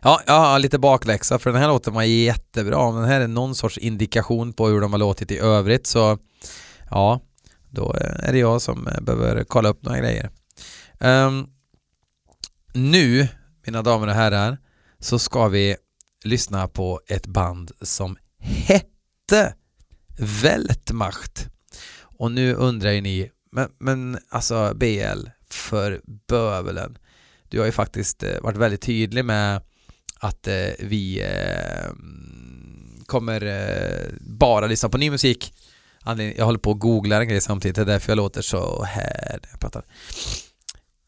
Ja, 0.01 0.21
jag 0.25 0.39
har 0.39 0.59
lite 0.59 0.79
bakläxa 0.79 1.39
för 1.39 1.51
den 1.51 1.61
här 1.61 1.67
låten 1.67 1.93
var 1.93 2.03
jättebra. 2.03 2.77
Om 2.77 2.95
den 2.95 3.05
här 3.05 3.21
är 3.21 3.27
någon 3.27 3.55
sorts 3.55 3.77
indikation 3.77 4.53
på 4.53 4.67
hur 4.67 4.81
de 4.81 4.91
har 4.91 4.99
låtit 4.99 5.31
i 5.31 5.37
övrigt 5.37 5.87
så 5.87 6.17
ja, 6.89 7.21
då 7.69 7.95
eh, 7.95 8.29
är 8.29 8.33
det 8.33 8.39
jag 8.39 8.61
som 8.61 8.87
eh, 8.87 9.01
behöver 9.01 9.43
kolla 9.43 9.69
upp 9.69 9.83
några 9.83 9.99
grejer. 9.99 10.29
Um, 10.99 11.47
nu 12.73 13.27
mina 13.65 13.81
damer 13.81 14.07
och 14.07 14.13
herrar, 14.13 14.57
så 14.99 15.19
ska 15.19 15.47
vi 15.47 15.75
lyssna 16.23 16.67
på 16.67 17.01
ett 17.07 17.27
band 17.27 17.71
som 17.81 18.17
hette 18.39 19.55
Weltmacht. 20.17 21.47
Och 22.01 22.31
nu 22.31 22.53
undrar 22.53 22.91
ju 22.91 23.01
ni, 23.01 23.31
men, 23.51 23.69
men 23.79 24.17
alltså 24.29 24.73
BL, 24.75 25.27
för 25.49 26.01
bövelen. 26.27 26.97
Du 27.49 27.59
har 27.59 27.65
ju 27.65 27.71
faktiskt 27.71 28.23
eh, 28.23 28.41
varit 28.41 28.57
väldigt 28.57 28.81
tydlig 28.81 29.25
med 29.25 29.61
att 30.19 30.47
eh, 30.47 30.69
vi 30.79 31.21
eh, 31.21 31.91
kommer 33.05 33.41
bara 34.21 34.67
lyssna 34.67 34.89
på 34.89 34.97
ny 34.97 35.11
musik. 35.11 35.53
Jag 36.35 36.45
håller 36.45 36.59
på 36.59 36.71
att 36.71 36.79
googla 36.79 37.21
en 37.21 37.27
grej 37.27 37.41
samtidigt, 37.41 37.75
det 37.75 37.81
är 37.81 37.85
därför 37.85 38.11
jag 38.11 38.17
låter 38.17 38.41
så 38.41 38.83
här 38.83 39.39
när 39.43 39.49
jag 39.51 39.59
pratar. 39.59 39.83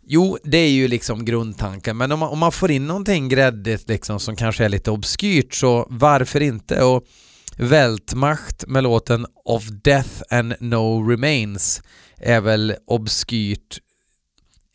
Jo, 0.05 0.37
det 0.43 0.57
är 0.57 0.69
ju 0.69 0.87
liksom 0.87 1.25
grundtanken, 1.25 1.97
men 1.97 2.11
om 2.11 2.19
man, 2.19 2.29
om 2.29 2.39
man 2.39 2.51
får 2.51 2.71
in 2.71 2.87
någonting 2.87 3.29
gräddigt 3.29 3.89
liksom 3.89 4.19
som 4.19 4.35
kanske 4.35 4.65
är 4.65 4.69
lite 4.69 4.91
obskyrt 4.91 5.53
så 5.53 5.87
varför 5.89 6.41
inte? 6.41 6.83
Och 6.83 7.03
Weltmacht 7.57 8.67
med 8.67 8.83
låten 8.83 9.25
Of 9.45 9.63
Death 9.67 10.21
and 10.29 10.53
No 10.59 11.09
Remains 11.09 11.81
är 12.17 12.41
väl 12.41 12.75
obskyrt 12.87 13.79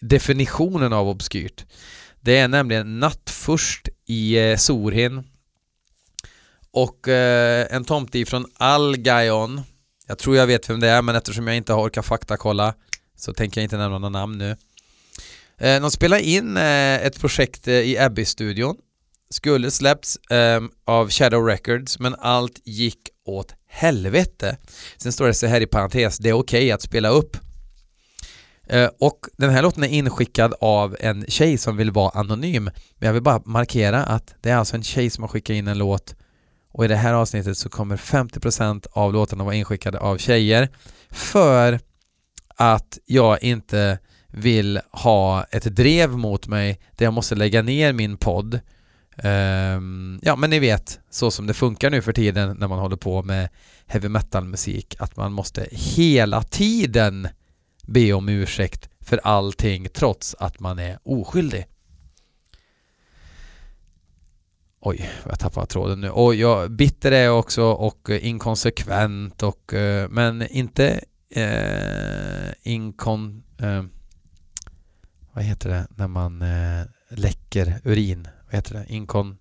definitionen 0.01 0.93
av 0.93 1.09
obskyrt. 1.09 1.65
Det 2.21 2.37
är 2.37 2.49
nämligen 2.49 3.01
nattfurst 3.01 3.89
i 4.07 4.39
eh, 4.39 4.57
Sorhin 4.57 5.25
och 6.73 7.09
eh, 7.09 7.67
en 7.71 7.85
tomte 7.85 8.19
ifrån 8.19 8.47
Algaion. 8.55 9.61
Jag 10.07 10.19
tror 10.19 10.37
jag 10.37 10.47
vet 10.47 10.71
vem 10.71 10.81
det 10.81 10.89
är 10.89 11.03
men 11.03 11.17
eftersom 11.17 11.47
jag 11.47 11.57
inte 11.57 11.73
har 11.73 11.83
orkat 11.83 12.07
faktakolla 12.07 12.75
så 13.17 13.33
tänker 13.33 13.61
jag 13.61 13.65
inte 13.65 13.77
nämna 13.77 13.99
några 13.99 14.09
namn 14.09 14.39
nu. 14.39 14.57
Eh, 15.59 15.81
de 15.81 15.91
spelade 15.91 16.23
in 16.23 16.57
eh, 16.57 17.07
ett 17.07 17.21
projekt 17.21 17.69
eh, 17.69 17.75
i 17.75 17.99
Abbey-studion 17.99 18.77
skulle 19.31 19.71
släppts 19.71 20.19
ehm, 20.31 20.71
av 20.85 21.11
Shadow 21.11 21.47
Records 21.47 21.99
men 21.99 22.15
allt 22.19 22.61
gick 22.65 23.09
åt 23.25 23.55
helvete. 23.69 24.57
Sen 24.97 25.13
står 25.13 25.27
det 25.27 25.35
så 25.35 25.47
här 25.47 25.61
i 25.61 25.67
parentes, 25.67 26.19
det 26.19 26.29
är 26.29 26.33
okej 26.33 26.59
okay 26.59 26.71
att 26.71 26.83
spela 26.83 27.09
upp. 27.09 27.37
Eh, 28.67 28.91
och 29.01 29.27
den 29.37 29.51
här 29.51 29.63
låten 29.63 29.85
är 29.85 29.89
inskickad 29.89 30.55
av 30.61 30.97
en 31.01 31.25
tjej 31.29 31.59
som 31.59 31.77
vill 31.77 31.91
vara 31.91 32.21
anonym. 32.21 32.65
Men 32.65 33.07
jag 33.07 33.13
vill 33.13 33.23
bara 33.23 33.43
markera 33.45 34.05
att 34.05 34.35
det 34.41 34.51
är 34.51 34.57
alltså 34.57 34.77
en 34.77 34.83
tjej 34.83 35.11
som 35.11 35.25
har 35.25 35.29
skickat 35.29 35.55
in 35.55 35.69
en 35.69 35.79
låt 35.79 36.15
och 36.73 36.85
i 36.85 36.89
det 36.89 36.97
här 36.97 37.15
avsnittet 37.15 37.59
så 37.59 37.69
kommer 37.69 37.97
50% 37.97 38.87
av 38.93 39.13
låtarna 39.13 39.45
vara 39.45 39.55
inskickade 39.55 39.99
av 39.99 40.19
tjejer 40.19 40.69
för 41.11 41.81
att 42.57 42.99
jag 43.07 43.43
inte 43.43 43.99
vill 44.39 44.81
ha 44.93 45.45
ett 45.45 45.77
drev 45.77 46.11
mot 46.11 46.47
mig 46.47 46.81
där 46.97 47.07
jag 47.07 47.15
måste 47.15 47.35
lägga 47.35 47.63
ner 47.63 47.93
min 47.93 48.17
podd. 48.17 48.61
Um, 49.23 50.21
ja, 50.23 50.37
men 50.37 50.51
ni 50.51 50.59
vet 50.59 51.01
så 51.11 51.31
som 51.31 51.47
det 51.47 51.55
funkar 51.55 51.91
nu 51.91 52.03
för 52.03 52.13
tiden 52.13 52.57
när 52.59 52.69
man 52.69 52.79
håller 52.79 52.97
på 52.97 53.23
med 53.23 53.49
heavy 53.87 54.09
metal-musik, 54.09 54.97
att 54.99 55.17
man 55.17 55.33
måste 55.33 55.69
hela 55.71 56.43
tiden 56.43 57.29
be 57.87 58.13
om 58.13 58.29
ursäkt 58.29 58.89
för 59.01 59.21
allting 59.25 59.89
trots 59.95 60.37
att 60.39 60.61
man 60.61 60.79
är 60.79 60.99
oskyldig. 61.03 61.67
Oj, 64.81 65.11
jag 65.29 65.39
tappade 65.39 65.67
tråden 65.67 66.01
nu. 66.01 66.11
Och 66.11 66.35
jag, 66.35 66.71
bitter 66.71 67.13
är 67.13 67.25
jag 67.25 67.39
också 67.39 67.63
och 67.63 68.11
inkonsekvent 68.11 69.43
och 69.43 69.75
eh, 69.75 70.09
men 70.09 70.47
inte 70.47 71.01
eh, 71.31 72.53
inkon... 72.63 73.43
Eh, 73.61 73.85
vad 75.39 75.45
heter 75.45 75.69
det 75.69 75.87
när 75.91 76.09
man 76.09 76.43
eh, 76.43 76.87
läcker 77.09 77.81
urin? 77.85 78.29
Vad 78.45 78.55
heter 78.55 78.75
det? 78.75 78.87
Inkon... 78.89 79.39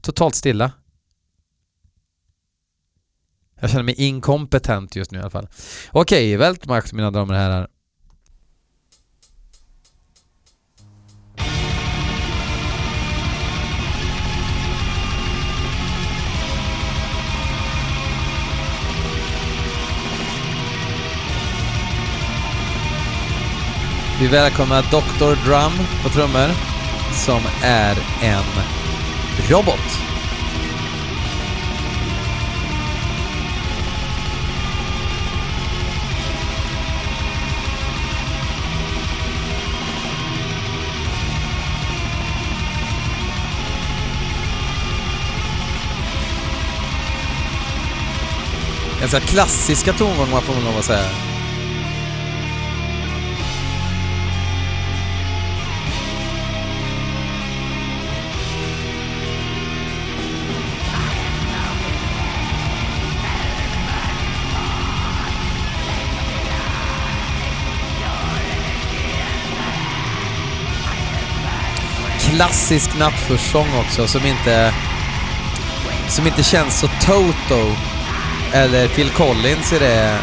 Totalt 0.00 0.34
stilla. 0.34 0.72
Jag 3.60 3.70
känner 3.70 3.82
mig 3.82 3.94
inkompetent 3.94 4.96
just 4.96 5.10
nu 5.10 5.18
i 5.18 5.20
alla 5.20 5.30
fall. 5.30 5.48
Okej, 5.92 6.36
Vältmark 6.36 6.92
mina 6.92 7.10
damer 7.10 7.34
och 7.34 7.40
herrar. 7.40 7.68
Vi 24.20 24.26
välkomnar 24.26 24.82
Dr. 24.82 25.44
Drum 25.44 25.72
på 26.02 26.08
trummor 26.08 26.50
som 27.12 27.40
är 27.62 27.96
en 28.22 28.44
robot. 29.50 30.04
Ganska 49.00 49.20
klassiska 49.20 49.92
tongångar 49.92 50.40
får 50.40 50.54
man 50.54 50.64
lov 50.64 50.78
att 50.78 50.84
säga. 50.84 51.33
Klassisk 72.34 72.98
nattförssång 72.98 73.68
också 73.78 74.06
som 74.06 74.26
inte 74.26 74.72
som 76.08 76.26
inte 76.26 76.42
känns 76.42 76.80
så 76.80 76.88
Toto 76.88 77.76
eller 78.52 78.88
Phil 78.88 79.10
Collins 79.10 79.72
i 79.72 79.78
det, 79.78 80.18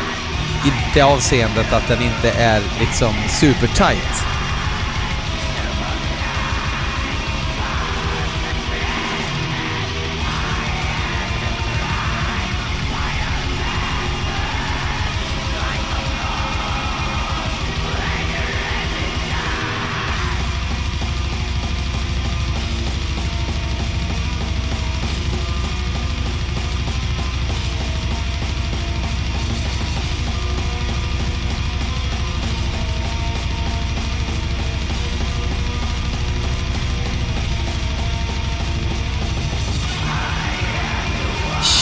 i 0.65 0.71
det 0.93 1.01
avseendet 1.01 1.73
att 1.73 1.87
den 1.87 2.01
inte 2.01 2.31
är 2.31 2.61
liksom 2.79 3.13
super 3.29 3.67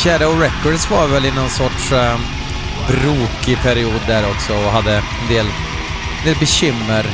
Shadow 0.04 0.40
Records 0.40 0.90
var 0.90 1.08
väl 1.08 1.26
i 1.26 1.32
någon 1.32 1.50
sorts 1.50 1.92
uh, 1.92 2.20
brokig 2.88 3.62
period 3.62 4.02
där 4.08 4.30
också 4.30 4.54
och 4.54 4.72
hade 4.72 4.96
en 4.96 5.28
del, 5.30 5.46
en 5.46 6.26
del 6.26 6.36
bekymmer. 6.40 7.06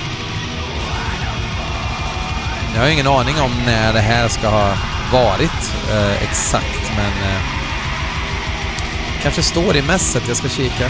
Jag 2.73 2.81
har 2.81 2.87
ingen 2.87 3.07
aning 3.07 3.35
om 3.41 3.51
när 3.65 3.93
det 3.93 3.99
här 3.99 4.27
ska 4.27 4.49
ha 4.49 4.77
varit 5.11 5.73
uh, 5.91 6.23
exakt, 6.23 6.91
men 6.97 7.29
uh, 7.29 7.41
kanske 9.21 9.43
står 9.43 9.75
i 9.75 9.81
mässet. 9.81 10.27
Jag 10.27 10.37
ska 10.37 10.49
kika. 10.49 10.89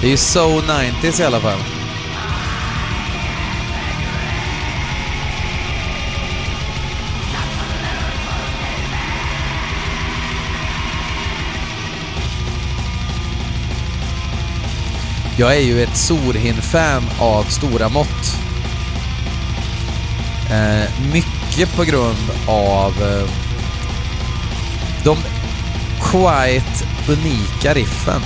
Det 0.00 0.06
är 0.06 0.10
ju 0.10 0.16
So 0.16 0.60
90s 0.60 1.20
i 1.20 1.24
alla 1.24 1.40
fall. 1.40 1.83
Jag 15.36 15.56
är 15.56 15.60
ju 15.60 15.82
ett 15.82 15.96
Sorhin-fan 15.96 17.02
av 17.20 17.44
stora 17.44 17.88
mått. 17.88 18.40
Eh, 20.50 20.90
mycket 21.12 21.76
på 21.76 21.84
grund 21.84 22.30
av 22.46 23.02
eh, 23.02 23.30
de 25.04 25.16
quite 26.00 26.84
unika 27.08 27.74
riffen. 27.74 28.20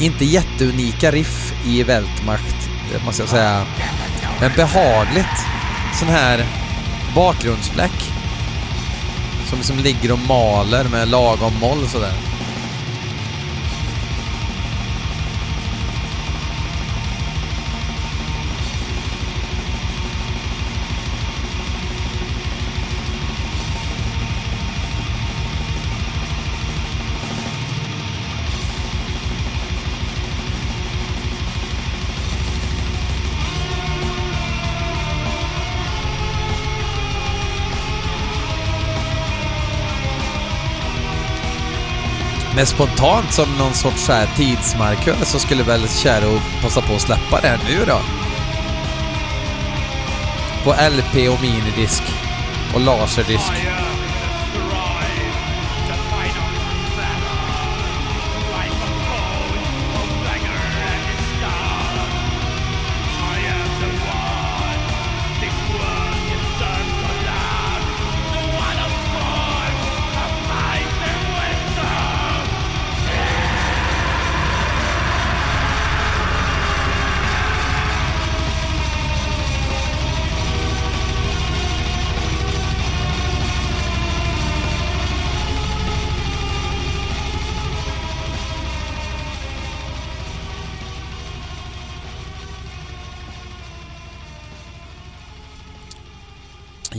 Inte 0.00 0.24
jätteunika 0.24 1.10
riff 1.10 1.54
i 1.66 1.82
Weltmacht, 1.82 2.70
det 2.90 2.96
eh, 2.96 3.04
måste 3.04 3.22
jag 3.22 3.28
säga. 3.28 3.66
Men 4.40 4.52
behagligt 4.56 5.46
sån 6.00 6.08
här 6.08 6.46
bakgrundsbläck 7.14 8.13
som 9.54 9.62
som 9.62 9.84
ligger 9.84 10.12
och 10.12 10.18
maler 10.18 10.84
med 10.84 11.08
lagom 11.08 11.52
moll 11.60 11.88
sådär. 11.88 12.33
Men 42.56 42.66
spontant 42.66 43.32
som 43.32 43.58
någon 43.58 43.74
sorts 43.74 44.08
så 44.08 44.26
tidsmarkör 44.36 45.24
så 45.24 45.38
skulle 45.38 45.62
väl 45.62 45.88
Kärro 45.88 46.40
passa 46.62 46.80
på 46.80 46.94
att 46.94 47.00
släppa 47.00 47.40
det 47.40 47.48
här 47.48 47.60
nu 47.68 47.84
då? 47.86 48.00
På 50.64 50.70
LP 50.70 51.28
och 51.28 51.42
minidisk 51.42 52.02
och 52.74 52.80
laserdisk. 52.80 53.52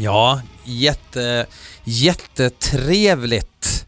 Ja, 0.05 0.41
jätte, 0.63 1.45
jättetrevligt 1.83 3.87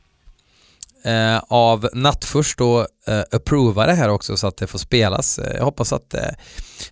eh, 1.04 1.38
av 1.48 1.90
Nattfurst 1.94 2.62
att 2.62 2.88
eh, 3.08 3.24
approva 3.32 3.86
det 3.86 3.94
här 3.94 4.10
också 4.10 4.38
så 4.38 4.48
att 4.48 4.58
det 4.58 4.68
får 4.68 4.80
spelas. 4.80 5.40
Eh, 5.40 5.58
jag 5.58 5.66
hoppas 5.66 5.94
att 5.94 6.14
eh, 6.14 6.30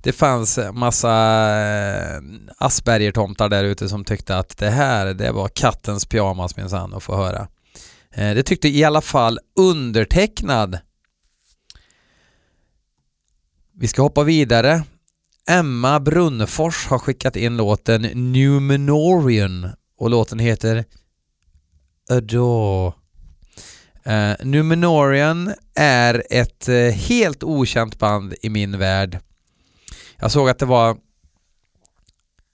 det 0.02 0.12
fanns 0.12 0.60
massa 0.74 1.12
eh, 1.60 2.22
Asperger-tomtar 2.58 3.50
där 3.50 3.64
ute 3.64 3.90
som 3.90 4.06
tyckte 4.06 4.38
att 4.38 4.58
det 4.58 4.70
här, 4.70 5.06
det 5.06 5.32
var 5.32 5.48
kattens 5.48 6.06
pyjamas 6.06 6.58
minsann 6.58 6.94
att 6.94 7.04
få 7.04 7.16
höra. 7.16 7.48
Eh, 8.12 8.36
det 8.36 8.44
tyckte 8.44 8.68
i 8.68 8.84
alla 8.84 9.02
fall 9.02 9.40
undertecknad. 9.56 10.80
Vi 13.74 13.88
ska 13.88 14.02
hoppa 14.02 14.24
vidare. 14.24 14.84
Emma 15.48 16.00
Brunnfors 16.00 16.86
har 16.86 17.00
skickat 17.00 17.36
in 17.36 17.58
låten 17.58 18.02
Numenorian 18.02 19.70
och 19.98 20.10
låten 20.10 20.40
heter 20.40 20.86
Adore. 22.10 22.94
Uh, 24.08 24.46
Numenorian 24.46 25.54
är 25.76 26.24
ett 26.30 26.70
uh, 26.70 26.90
helt 26.90 27.44
okänt 27.44 28.00
band 28.00 28.34
i 28.42 28.50
min 28.50 28.80
värld. 28.80 29.20
Jag 30.18 30.32
såg 30.32 30.50
att 30.50 30.60
det 30.60 30.66
var 30.66 30.98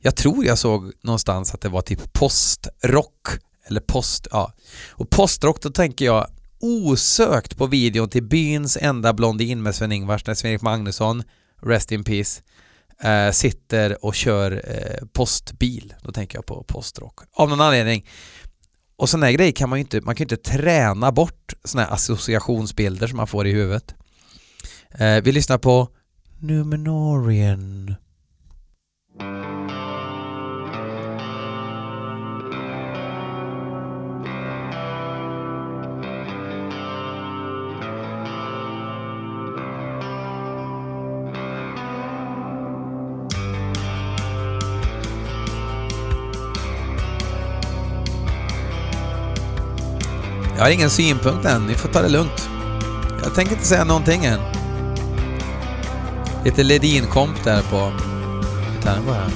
jag 0.02 0.16
tror 0.16 0.46
jag 0.46 0.58
såg 0.58 0.92
någonstans 1.04 1.54
att 1.54 1.62
det 1.62 1.70
var 1.70 1.82
typ 1.82 2.14
postrock 2.14 3.28
eller 3.64 3.82
post, 3.82 4.28
ja. 4.32 4.54
Och 4.90 5.10
postrock 5.10 5.62
då 5.62 5.70
tänker 5.70 6.06
jag 6.06 6.28
osökt 6.60 7.58
på 7.58 7.68
videon 7.68 8.10
till 8.10 8.24
byns 8.24 8.78
enda 8.82 9.14
blondin 9.14 9.64
med 9.64 9.76
Sven-Ingvars 9.76 10.28
när 10.28 10.34
Sven-Erik 10.34 10.62
Magnusson, 10.62 11.24
Rest 11.62 11.92
in 11.92 12.04
Peace, 12.04 12.42
eh, 13.04 13.32
sitter 13.32 14.06
och 14.06 14.16
kör 14.16 14.52
eh, 14.68 15.08
postbil. 15.14 15.94
Då 16.02 16.12
tänker 16.12 16.38
jag 16.38 16.46
på 16.46 16.64
postrock. 16.64 17.20
Av 17.32 17.50
någon 17.50 17.62
anledning. 17.62 18.08
Och 18.96 19.10
sådana 19.10 19.26
här 19.26 19.34
grejer 19.34 19.52
kan 19.52 19.70
man 19.70 19.80
ju 19.80 19.82
inte, 19.82 20.02
man 20.02 20.16
kan 20.16 20.28
ju 20.28 20.36
inte 20.36 20.50
träna 20.52 21.12
bort 21.12 21.54
sådana 21.64 21.88
här 21.88 21.94
associationsbilder 21.94 23.08
som 23.08 23.18
man 23.18 23.28
får 23.28 23.48
i 23.48 23.52
huvudet. 23.52 23.96
Eh, 24.92 25.24
vi 25.24 25.32
lyssnar 25.32 25.58
på 25.58 25.88
Numenorian. 26.40 27.96
Jag 50.62 50.66
har 50.66 50.72
ingen 50.72 50.90
synpunkt 50.90 51.46
än, 51.46 51.68
ni 51.68 51.74
får 51.74 51.90
ta 51.90 52.02
det 52.02 52.10
lugnt. 52.10 52.50
Jag 53.24 53.36
tänker 53.36 53.54
inte 53.54 53.68
säga 53.68 53.84
någonting 53.84 54.26
än. 54.26 54.40
Lite 56.46 56.64
Ledin-komp 56.64 57.44
där 57.44 57.62
på 57.62 57.92
gitarren 58.76 59.06
bara. 59.06 59.32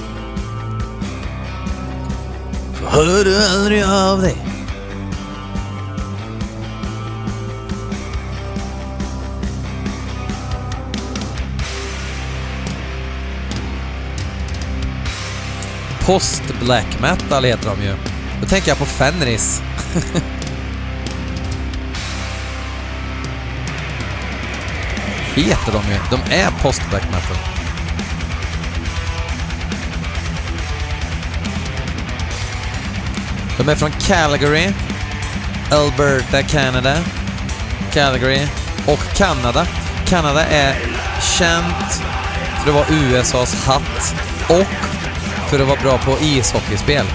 Hör 2.90 3.24
du 3.24 3.46
aldrig 3.46 3.82
av 3.84 4.20
dig? 4.20 4.36
Post-black 16.00 17.00
metal 17.00 17.44
heter 17.44 17.70
de 17.70 17.82
ju. 17.82 17.94
Då 18.40 18.46
tänker 18.46 18.68
jag 18.68 18.78
på 18.78 18.86
Fenris. 18.86 19.62
heter 25.42 25.72
de 25.72 25.92
ju. 25.92 25.98
De 26.10 26.34
är 26.34 26.50
post-black 26.62 27.04
metal. 27.04 27.36
De 33.58 33.68
är 33.68 33.74
från 33.74 33.90
Calgary, 33.90 34.72
Alberta, 35.70 36.42
Canada, 36.42 36.96
Calgary 37.92 38.48
och 38.86 38.98
Kanada. 39.16 39.66
Kanada 40.06 40.46
är 40.46 40.74
känt 41.38 42.02
för 42.62 42.70
att 42.70 42.74
vara 42.74 42.86
USAs 42.90 43.64
hatt 43.64 44.14
och 44.48 44.66
för 45.50 45.60
att 45.60 45.68
vara 45.68 45.80
bra 45.80 45.98
på 45.98 46.18
ishockeyspel. 46.20 47.06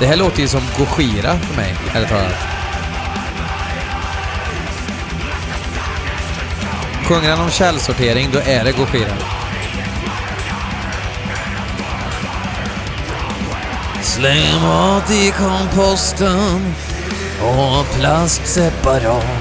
Det 0.00 0.06
här 0.06 0.16
låter 0.16 0.40
ju 0.40 0.48
som 0.48 0.62
Gojira 0.78 1.38
för 1.38 1.56
mig, 1.56 1.74
ärligt 1.94 2.08
talat. 2.08 2.49
Sjunger 7.10 7.30
han 7.30 7.40
om 7.44 7.50
källsortering, 7.50 8.28
då 8.32 8.38
är 8.38 8.64
det 8.64 8.72
Gojira. 8.72 9.16
Släng 14.02 14.62
mat 14.62 15.10
i 15.10 15.30
komposten 15.30 16.74
och 17.40 17.86
plast 17.98 18.46
separat. 18.46 19.39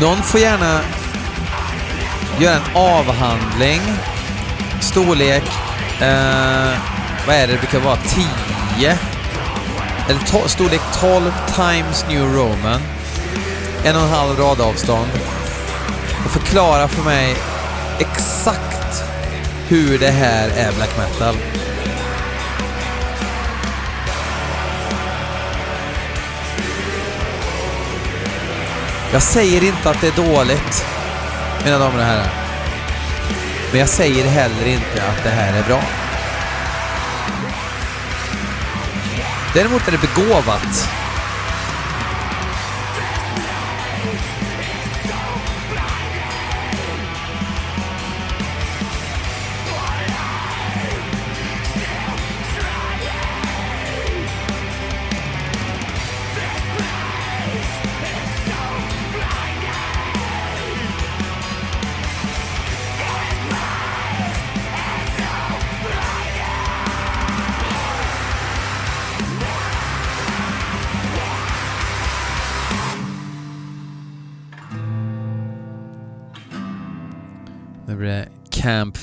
Någon 0.00 0.22
får 0.22 0.40
gärna 0.40 0.80
göra 2.40 2.54
en 2.54 2.76
avhandling. 2.76 3.80
Storlek, 4.80 5.42
eh, 6.00 6.78
vad 7.26 7.36
är 7.36 7.46
det, 7.46 7.52
det 7.52 7.58
brukar 7.58 7.78
vara 7.80 7.96
10. 8.78 8.98
Eller 10.08 10.20
to- 10.20 10.48
storlek 10.48 10.80
12 11.00 11.32
times 11.56 12.04
New 12.08 12.34
Roman. 12.34 12.80
En 13.84 13.96
och 13.96 14.02
en 14.02 14.08
halv 14.08 14.38
radavstånd. 14.38 15.08
Och 16.24 16.30
förklara 16.30 16.88
för 16.88 17.02
mig 17.02 17.36
exakt 17.98 19.02
hur 19.68 19.98
det 19.98 20.10
här 20.10 20.48
är 20.48 20.72
black 20.72 20.96
metal. 20.98 21.34
Jag 29.12 29.22
säger 29.22 29.64
inte 29.64 29.90
att 29.90 30.00
det 30.00 30.08
är 30.08 30.34
dåligt, 30.34 30.86
mina 31.64 31.78
damer 31.78 31.98
och 31.98 32.04
herrar. 32.04 32.32
Men 33.70 33.80
jag 33.80 33.88
säger 33.88 34.24
heller 34.24 34.66
inte 34.66 35.02
att 35.08 35.24
det 35.24 35.30
här 35.30 35.58
är 35.58 35.62
bra. 35.62 35.82
Däremot 39.54 39.88
är 39.88 39.92
det 39.92 39.98
begåvat. 39.98 40.88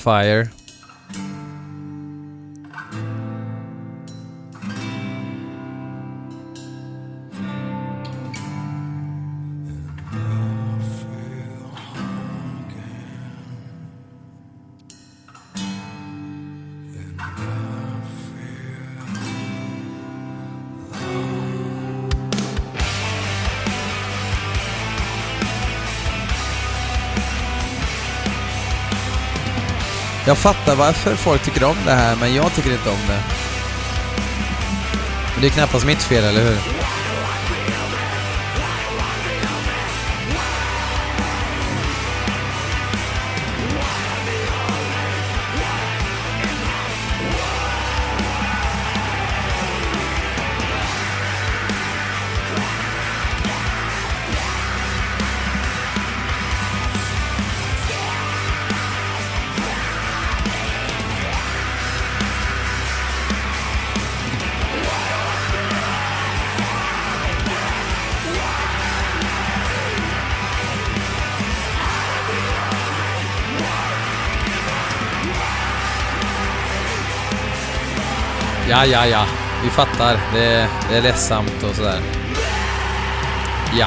fire. 0.06 0.52
Jag 30.26 30.38
fattar 30.38 30.76
varför 30.76 31.16
folk 31.16 31.42
tycker 31.42 31.64
om 31.64 31.76
det 31.84 31.92
här, 31.92 32.16
men 32.16 32.34
jag 32.34 32.54
tycker 32.54 32.72
inte 32.72 32.90
om 32.90 33.06
det. 33.08 33.22
Men 35.32 35.40
det 35.40 35.46
är 35.46 35.50
knappast 35.50 35.86
mitt 35.86 36.02
fel, 36.02 36.24
eller 36.24 36.40
hur? 36.40 36.75
Ja, 78.70 78.84
ja, 78.86 79.06
ja. 79.06 79.26
Vi 79.64 79.70
fattar. 79.70 80.18
Det, 80.34 80.68
det 80.90 80.96
är 80.96 81.02
ledsamt 81.02 81.62
och 81.70 81.76
sådär. 81.76 82.00
Ja. 83.78 83.86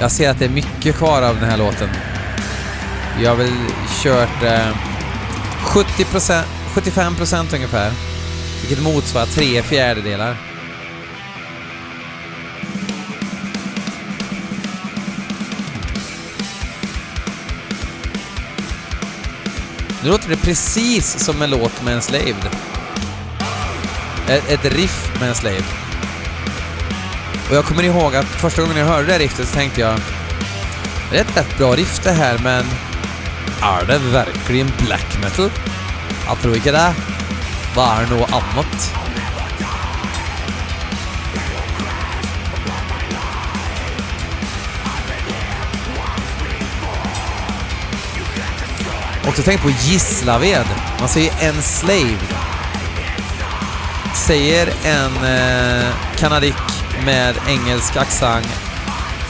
Jag 0.00 0.10
ser 0.10 0.30
att 0.30 0.38
det 0.38 0.44
är 0.44 0.48
mycket 0.48 0.96
kvar 0.96 1.22
av 1.22 1.40
den 1.40 1.50
här 1.50 1.56
låten. 1.56 1.88
Vi 3.18 3.26
har 3.26 3.36
väl 3.36 3.52
kört 4.02 4.42
eh, 4.42 4.76
70%, 5.62 6.42
75% 6.74 7.54
ungefär. 7.54 7.92
Vilket 8.60 8.84
motsvarar 8.84 9.26
tre 9.26 9.62
fjärdedelar. 9.62 10.47
Nu 20.02 20.10
låter 20.10 20.28
det 20.28 20.36
precis 20.36 21.24
som 21.24 21.42
en 21.42 21.50
låt 21.50 21.82
med 21.82 21.94
en 21.94 22.02
slaved. 22.02 22.48
Ett, 24.28 24.50
ett 24.50 24.64
riff 24.64 25.20
med 25.20 25.28
en 25.28 25.34
slaved. 25.34 25.64
Och 27.50 27.56
jag 27.56 27.64
kommer 27.64 27.82
ihåg 27.82 28.16
att 28.16 28.26
första 28.26 28.62
gången 28.62 28.76
jag 28.76 28.86
hörde 28.86 29.06
det 29.06 29.12
här 29.12 29.18
riffet 29.18 29.48
så 29.48 29.54
tänkte 29.54 29.80
jag 29.80 30.00
det 31.10 31.18
är 31.18 31.20
ett 31.20 31.36
rätt 31.36 31.58
bra 31.58 31.76
riff 31.76 32.00
det 32.04 32.12
här 32.12 32.38
men 32.38 32.64
är 33.62 33.86
det 33.86 33.98
verkligen 33.98 34.70
black 34.86 35.18
metal? 35.22 35.50
Jag 36.26 36.40
tror 36.40 36.56
inte 36.56 36.72
det. 36.72 36.94
Vad 37.76 37.98
är 37.98 38.06
något 38.06 38.32
annat? 38.32 38.94
Också 49.38 49.50
tänkt 49.50 49.62
tänk 49.62 49.76
på 49.76 49.82
Gislaved. 49.88 50.66
Man 51.00 51.08
säger 51.08 51.32
en 51.40 51.62
slave. 51.62 52.18
Säger 54.14 54.72
en 54.84 55.24
eh, 55.24 55.88
kanadick 56.16 56.54
med 57.04 57.34
engelsk 57.48 57.96
accent, 57.96 58.48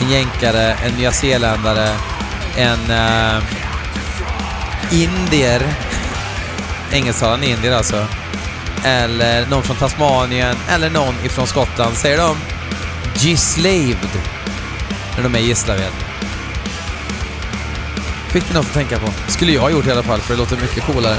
en 0.01 0.11
jänkare, 0.11 0.75
en 0.75 0.95
nyzeeländare, 0.95 1.89
en 2.57 2.91
eh, 2.91 3.43
indier, 4.93 5.63
engelsktalande 6.93 7.47
indier 7.47 7.73
alltså, 7.73 8.07
eller 8.85 9.47
någon 9.47 9.63
från 9.63 9.77
Tasmanien, 9.77 10.57
eller 10.71 10.91
någon 10.91 11.15
ifrån 11.25 11.47
Skottland, 11.47 11.97
säger 11.97 12.19
de 12.19 12.37
Gislaved 13.17 14.09
när 15.17 15.23
de 15.23 15.35
är 15.35 15.39
i 15.39 15.47
Gislaved. 15.47 16.08
Fick 18.29 18.49
ni 18.49 18.55
något 18.55 18.67
att 18.67 18.75
tänka 18.75 18.99
på? 18.99 19.13
Skulle 19.29 19.53
jag 19.53 19.61
ha 19.61 19.71
gjort 19.71 19.87
i 19.87 19.91
alla 19.91 20.03
fall, 20.03 20.21
för 20.21 20.35
det 20.35 20.41
låter 20.41 20.57
mycket 20.57 20.83
coolare. 20.85 21.17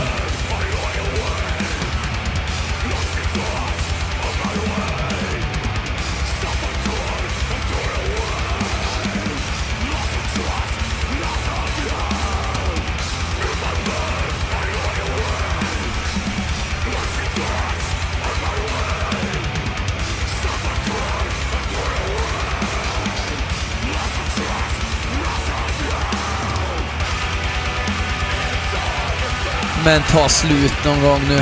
Men 29.90 30.02
ta 30.02 30.30
slut 30.30 30.86
någon 30.86 31.02
gång 31.02 31.22
nu. 31.28 31.40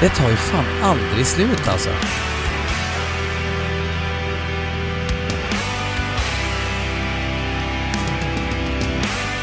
Det 0.00 0.08
tar 0.08 0.30
ju 0.30 0.36
fan 0.36 0.64
aldrig 0.82 1.26
slut 1.26 1.68
alltså. 1.68 1.90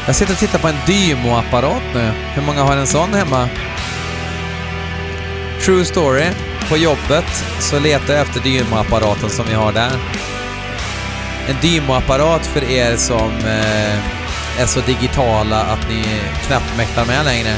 Jag 0.06 0.16
sitter 0.16 0.32
och 0.32 0.38
tittar 0.38 0.58
på 0.58 0.68
en 0.68 0.74
Dymo-apparat 0.86 1.82
nu. 1.94 2.10
Hur 2.34 2.42
många 2.42 2.62
har 2.62 2.76
en 2.76 2.86
sån 2.86 3.14
hemma? 3.14 3.48
True 5.64 5.84
story. 5.84 6.24
På 6.68 6.76
jobbet 6.76 7.44
så 7.60 7.78
letar 7.78 8.14
jag 8.14 8.22
efter 8.22 8.40
Dymo-apparaten 8.40 9.28
som 9.28 9.46
vi 9.48 9.54
har 9.54 9.72
där. 9.72 9.90
En 11.48 11.56
Dymo-apparat 11.62 12.46
för 12.46 12.64
er 12.64 12.96
som 12.96 13.30
eh, 13.30 14.60
är 14.60 14.66
så 14.66 14.80
digitala 14.80 15.62
att 15.62 15.88
ni 15.88 16.04
knappt 16.46 16.76
mäktar 16.76 17.06
med 17.06 17.24
längre 17.24 17.56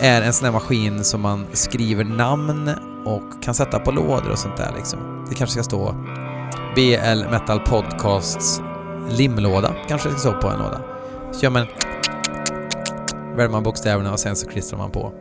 är 0.00 0.22
en 0.22 0.32
sån 0.32 0.44
där 0.44 0.52
maskin 0.52 1.04
som 1.04 1.20
man 1.20 1.46
skriver 1.52 2.04
namn 2.04 2.70
och 3.04 3.42
kan 3.42 3.54
sätta 3.54 3.78
på 3.78 3.90
lådor 3.90 4.30
och 4.30 4.38
sånt 4.38 4.56
där 4.56 4.72
liksom. 4.76 5.26
Det 5.28 5.34
kanske 5.34 5.52
ska 5.52 5.62
stå 5.62 5.94
BL 6.74 7.30
Metal 7.30 7.60
Podcasts 7.60 8.60
limlåda, 9.10 9.74
kanske 9.88 10.08
det 10.08 10.12
ska 10.18 10.30
stå 10.30 10.40
på 10.40 10.48
en 10.48 10.58
låda. 10.58 10.80
Så 11.32 11.44
gör 11.44 11.50
man 11.50 11.66
väljer 13.36 13.52
man 13.52 13.62
bokstäverna 13.62 14.12
och 14.12 14.20
sen 14.20 14.36
så 14.36 14.48
klistrar 14.48 14.78
man 14.78 14.90
på. 14.90 15.12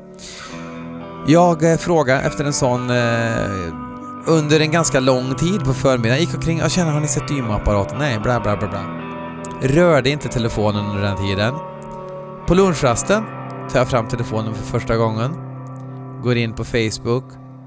Jag 1.28 1.72
eh, 1.72 1.78
frågade 1.78 2.22
efter 2.22 2.46
en 2.46 2.54
sån 2.54 2.90
eh, 2.90 3.86
under 4.28 4.60
en 4.60 4.72
ganska 4.72 5.00
lång 5.00 5.36
tid 5.36 5.64
på 5.64 5.74
förmiddagen. 5.74 6.20
gick 6.20 6.36
omkring 6.36 6.64
och 6.64 6.72
kände, 6.72 6.92
har 6.92 7.00
ni 7.00 7.08
sett 7.08 7.28
dymapparaten? 7.28 7.98
Nej, 8.00 8.20
bla 8.20 8.40
bla 8.40 8.58
bla 8.58 8.68
bla. 8.68 9.06
Rörde 9.62 10.10
inte 10.10 10.28
telefonen 10.28 10.86
under 10.86 11.02
den 11.02 11.18
tiden. 11.18 11.54
På 12.48 12.54
lunchrasten 12.54 13.24
tar 13.72 13.80
jag 13.80 13.90
fram 13.90 14.08
telefonen 14.08 14.54
för 14.54 14.64
första 14.64 14.98
gången. 14.98 15.32
Går 16.24 16.38
in 16.38 16.54
på 16.54 16.64
Facebook. 16.64 17.24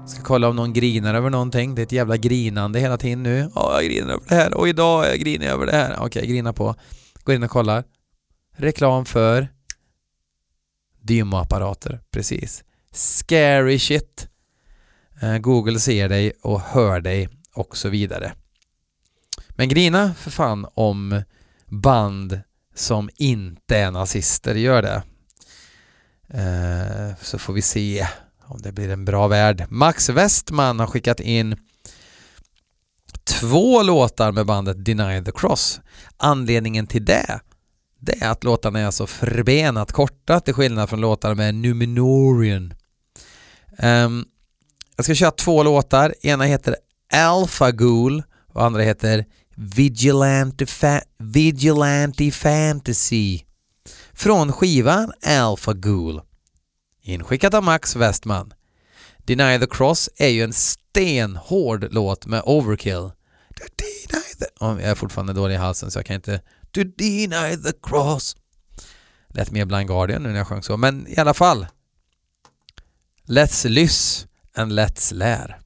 Ska 0.07 0.23
kolla 0.23 0.49
om 0.49 0.55
någon 0.55 0.73
grinar 0.73 1.15
över 1.15 1.29
någonting. 1.29 1.75
Det 1.75 1.81
är 1.81 1.83
ett 1.83 1.91
jävla 1.91 2.17
grinande 2.17 2.79
hela 2.79 2.97
tiden 2.97 3.23
nu. 3.23 3.49
Ja, 3.55 3.81
jag 3.81 3.91
grinar 3.91 4.13
över 4.13 4.23
det 4.27 4.35
här 4.35 4.53
och 4.57 4.67
idag 4.67 5.05
grinar 5.17 5.45
jag 5.45 5.53
över 5.53 5.65
det 5.65 5.71
här. 5.71 5.95
Okej, 5.99 6.27
grina 6.27 6.53
på. 6.53 6.75
Går 7.23 7.35
in 7.35 7.43
och 7.43 7.51
kollar. 7.51 7.83
Reklam 8.57 9.05
för 9.05 9.47
Dymoapparater, 11.01 12.01
precis. 12.11 12.63
Scary 12.91 13.79
shit. 13.79 14.27
Eh, 15.21 15.37
Google 15.37 15.79
ser 15.79 16.09
dig 16.09 16.31
och 16.41 16.61
hör 16.61 17.01
dig 17.01 17.29
och 17.53 17.77
så 17.77 17.89
vidare. 17.89 18.33
Men 19.49 19.69
grina 19.69 20.13
för 20.13 20.31
fan 20.31 20.67
om 20.73 21.23
band 21.65 22.41
som 22.75 23.09
inte 23.15 23.77
är 23.77 23.91
nazister 23.91 24.55
gör 24.55 24.81
det. 24.81 25.03
Eh, 26.33 27.15
så 27.21 27.39
får 27.39 27.53
vi 27.53 27.61
se 27.61 28.07
om 28.41 28.61
det 28.61 28.71
blir 28.71 28.89
en 28.89 29.05
bra 29.05 29.27
värld. 29.27 29.65
Max 29.69 30.09
Westman 30.09 30.79
har 30.79 30.87
skickat 30.87 31.19
in 31.19 31.57
två 33.23 33.83
låtar 33.83 34.31
med 34.31 34.45
bandet 34.45 34.85
Deny 34.85 35.23
the 35.23 35.31
Cross. 35.31 35.81
Anledningen 36.17 36.87
till 36.87 37.05
det 37.05 37.39
det 37.99 38.23
är 38.23 38.29
att 38.31 38.43
låtarna 38.43 38.79
är 38.79 38.91
så 38.91 39.07
förbenat 39.07 39.91
korta 39.91 40.39
till 40.39 40.53
skillnad 40.53 40.89
från 40.89 41.01
låtar 41.01 41.35
med 41.35 41.55
numinorian. 41.55 42.63
Um, 42.63 42.73
ehm, 43.77 44.25
jag 44.95 45.05
ska 45.05 45.15
köra 45.15 45.31
två 45.31 45.63
låtar. 45.63 46.15
Ena 46.21 46.43
heter 46.43 46.75
Alpha 47.13 47.71
Ghoul 47.71 48.23
och 48.47 48.65
andra 48.65 48.81
heter 48.81 49.25
Vigilante, 49.55 50.65
Fa- 50.65 51.03
Vigilante 51.17 52.31
Fantasy 52.31 53.39
från 54.13 54.51
skivan 54.51 55.11
Alpha 55.25 55.73
Ghoul. 55.73 56.21
Inskickat 57.01 57.53
av 57.53 57.63
Max 57.63 57.95
Westman. 57.95 58.53
Deny 59.17 59.59
the 59.59 59.67
Cross 59.67 60.09
är 60.17 60.27
ju 60.27 60.43
en 60.43 60.53
stenhård 60.53 61.87
låt 61.91 62.25
med 62.25 62.41
Overkill. 62.45 63.11
Deny 63.49 64.35
the... 64.39 64.45
Jag 64.59 64.81
är 64.81 64.95
fortfarande 64.95 65.33
dålig 65.33 65.55
i 65.55 65.57
halsen 65.57 65.91
så 65.91 65.99
jag 65.99 66.05
kan 66.05 66.15
inte... 66.15 66.41
To 66.71 66.83
deny 66.83 67.63
the 67.63 67.73
cross. 67.81 68.35
Lät 69.33 69.51
mer 69.51 69.65
Blind 69.65 69.87
Guardian 69.87 70.23
nu 70.23 70.29
när 70.29 70.37
jag 70.37 70.47
sjöng 70.47 70.63
så, 70.63 70.77
men 70.77 71.07
i 71.07 71.17
alla 71.17 71.33
fall. 71.33 71.67
Let's 73.27 73.67
lyss 73.67 74.27
and 74.55 74.71
let's 74.71 75.13
lär. 75.13 75.59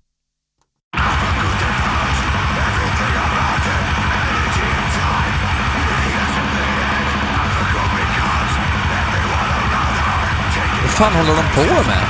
Vad 10.81 10.91
fan 10.91 11.13
håller 11.13 11.35
de 11.35 11.43
på 11.55 11.89
med? 11.89 12.07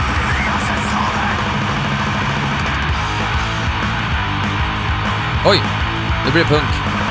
Oj, 5.45 5.61
nu 6.25 6.31
blir 6.31 6.43
det 6.43 6.49
punk. 6.49 7.02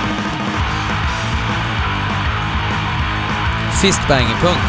Fistbanging 3.83 4.37
punkt. 4.41 4.61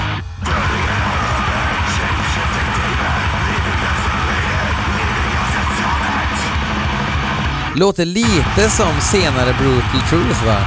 Låter 7.76 8.06
lite 8.06 8.70
som 8.70 9.02
senare 9.02 9.54
Brutal 9.60 10.02
Truth 10.10 10.46
va? 10.46 10.58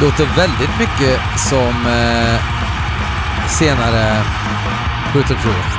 Låter 0.00 0.26
väldigt 0.36 0.78
mycket 0.78 1.20
som 1.36 1.86
eh, 1.86 2.59
senare 3.50 4.24
skjuter 5.12 5.34
Truth. 5.34 5.78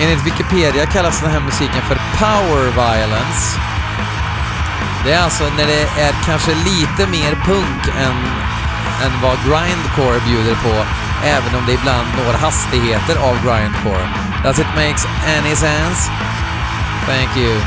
Enligt 0.00 0.26
Wikipedia 0.26 0.86
kallas 0.86 1.20
den 1.20 1.30
här 1.30 1.40
musiken 1.40 1.82
för 1.88 1.98
power 2.18 2.64
violence. 2.64 3.60
Det 5.04 5.12
är 5.12 5.22
alltså 5.22 5.44
när 5.56 5.66
det 5.66 5.82
är 5.82 6.12
kanske 6.24 6.54
lite 6.54 7.10
mer 7.10 7.34
punk 7.34 7.88
än, 7.98 8.16
än 9.04 9.12
vad 9.22 9.36
grindcore 9.46 10.20
bjuder 10.26 10.54
på, 10.54 10.84
även 11.24 11.54
om 11.58 11.66
det 11.66 11.72
ibland 11.72 12.08
når 12.24 12.32
hastigheter 12.32 13.16
av 13.16 13.34
grindcore. 13.44 14.08
Does 14.44 14.58
it 14.58 14.66
makes 14.76 15.06
any 15.38 15.56
sense? 15.56 16.10
Thank 17.06 17.36
you. 17.36 17.60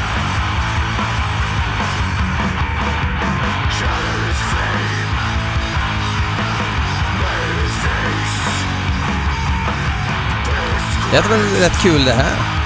Det 11.12 11.18
är 11.18 11.30
väl 11.30 11.40
rätt 11.40 11.82
kul 11.84 12.06
det 12.06 12.14
här. 12.14 12.58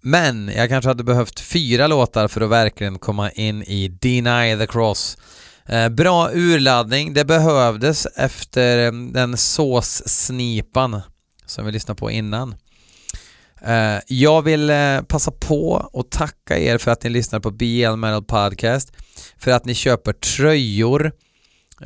Men 0.00 0.50
jag 0.56 0.68
kanske 0.68 0.90
hade 0.90 1.04
behövt 1.04 1.40
fyra 1.40 1.86
låtar 1.86 2.28
för 2.28 2.40
att 2.40 2.50
verkligen 2.50 2.98
komma 2.98 3.30
in 3.30 3.62
i 3.62 3.88
Deny 3.88 4.58
the 4.58 4.66
Cross. 4.66 5.18
Eh, 5.66 5.88
bra 5.88 6.30
urladdning, 6.32 7.14
det 7.14 7.24
behövdes 7.24 8.06
efter 8.06 8.86
eh, 8.86 8.92
den 8.92 9.36
såssnipan 9.36 11.00
som 11.46 11.66
vi 11.66 11.72
lyssnade 11.72 11.98
på 11.98 12.10
innan. 12.10 12.54
Eh, 13.64 13.98
jag 14.06 14.42
vill 14.42 14.72
passa 15.08 15.30
på 15.30 15.88
och 15.92 16.10
tacka 16.10 16.58
er 16.58 16.78
för 16.78 16.90
att 16.90 17.02
ni 17.02 17.10
lyssnar 17.10 17.40
på 17.40 17.50
BL 17.50 17.96
Metal 17.96 18.24
Podcast, 18.24 18.92
för 19.38 19.50
att 19.50 19.64
ni 19.64 19.74
köper 19.74 20.12
tröjor, 20.12 21.12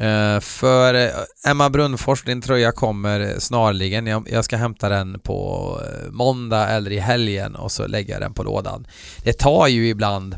Eh, 0.00 0.40
för 0.40 0.94
eh, 0.94 1.50
Emma 1.50 1.70
Brunnfors, 1.70 2.22
din 2.24 2.40
tröja 2.40 2.72
kommer 2.72 3.34
snarligen. 3.38 4.06
Jag, 4.06 4.44
ska 4.44 4.56
hämta 4.56 4.88
den 4.88 5.20
på 5.20 5.80
eh, 5.84 6.10
måndag 6.10 6.68
eller 6.68 6.90
i 6.90 6.98
helgen 6.98 7.54
och 7.54 7.72
så 7.72 7.86
lägger 7.86 8.12
jag 8.12 8.22
den 8.22 8.34
på 8.34 8.42
lådan. 8.42 8.86
Det 9.24 9.32
tar 9.32 9.68
ju 9.68 9.88
ibland 9.88 10.36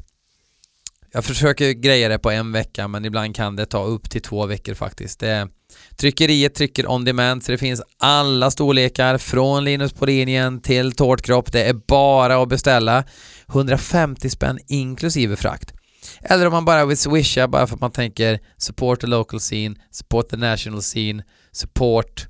jag 1.17 1.25
försöker 1.25 1.73
greja 1.73 2.09
det 2.09 2.19
på 2.19 2.31
en 2.31 2.53
vecka 2.53 2.89
men 2.89 3.05
ibland 3.05 3.37
kan 3.37 3.57
det 3.57 3.67
ta 3.67 3.85
upp 3.85 4.11
till 4.11 4.23
två 4.23 4.47
veckor 4.47 4.75
faktiskt. 4.75 5.21
Det, 5.21 5.49
tryckeriet 5.97 6.55
trycker 6.55 6.91
on 6.91 7.05
demand 7.05 7.45
så 7.45 7.53
det 7.53 7.59
finns 7.59 7.83
alla 7.99 8.51
storlekar 8.51 9.19
från 9.19 9.65
Linus 9.65 9.93
på 9.93 10.07
linjen 10.07 10.61
till 10.61 10.93
tårtkropp. 10.93 11.53
Det 11.53 11.69
är 11.69 11.75
bara 11.89 12.43
att 12.43 12.49
beställa. 12.49 13.05
150 13.49 14.31
spänn 14.31 14.59
inklusive 14.67 15.37
frakt. 15.37 15.76
Eller 16.23 16.47
om 16.47 16.53
man 16.53 16.65
bara 16.65 16.87
vill 16.87 16.97
swisha 16.97 17.49
bara 17.49 17.67
för 17.67 17.75
att 17.75 17.81
man 17.81 17.91
tänker 17.91 18.41
support 18.57 19.01
the 19.01 19.07
local 19.07 19.41
scene, 19.41 19.77
support 19.91 20.29
the 20.29 20.37
national 20.37 20.83
scene, 20.83 21.23
support 21.53 22.29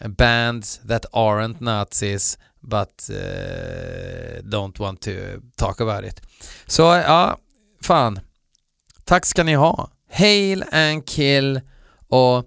eh, 0.00 0.08
bands 0.08 0.80
that 0.88 1.06
aren't 1.12 1.60
Nazis 1.60 2.38
but 2.60 3.10
uh, 3.10 4.42
don't 4.42 4.78
want 4.80 5.00
to 5.00 5.40
talk 5.56 5.80
about 5.80 6.04
it. 6.04 6.20
Så 6.66 6.82
ja, 6.82 7.38
fan. 7.82 8.20
Tack 9.04 9.26
ska 9.26 9.44
ni 9.44 9.54
ha. 9.54 9.90
Hail 10.10 10.64
and 10.72 11.06
kill 11.06 11.60
och 12.08 12.44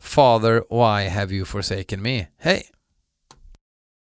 Father, 0.00 0.62
why 0.70 1.08
have 1.08 1.34
you 1.34 1.44
forsaken 1.44 2.02
me? 2.02 2.26
Hej! 2.38 2.62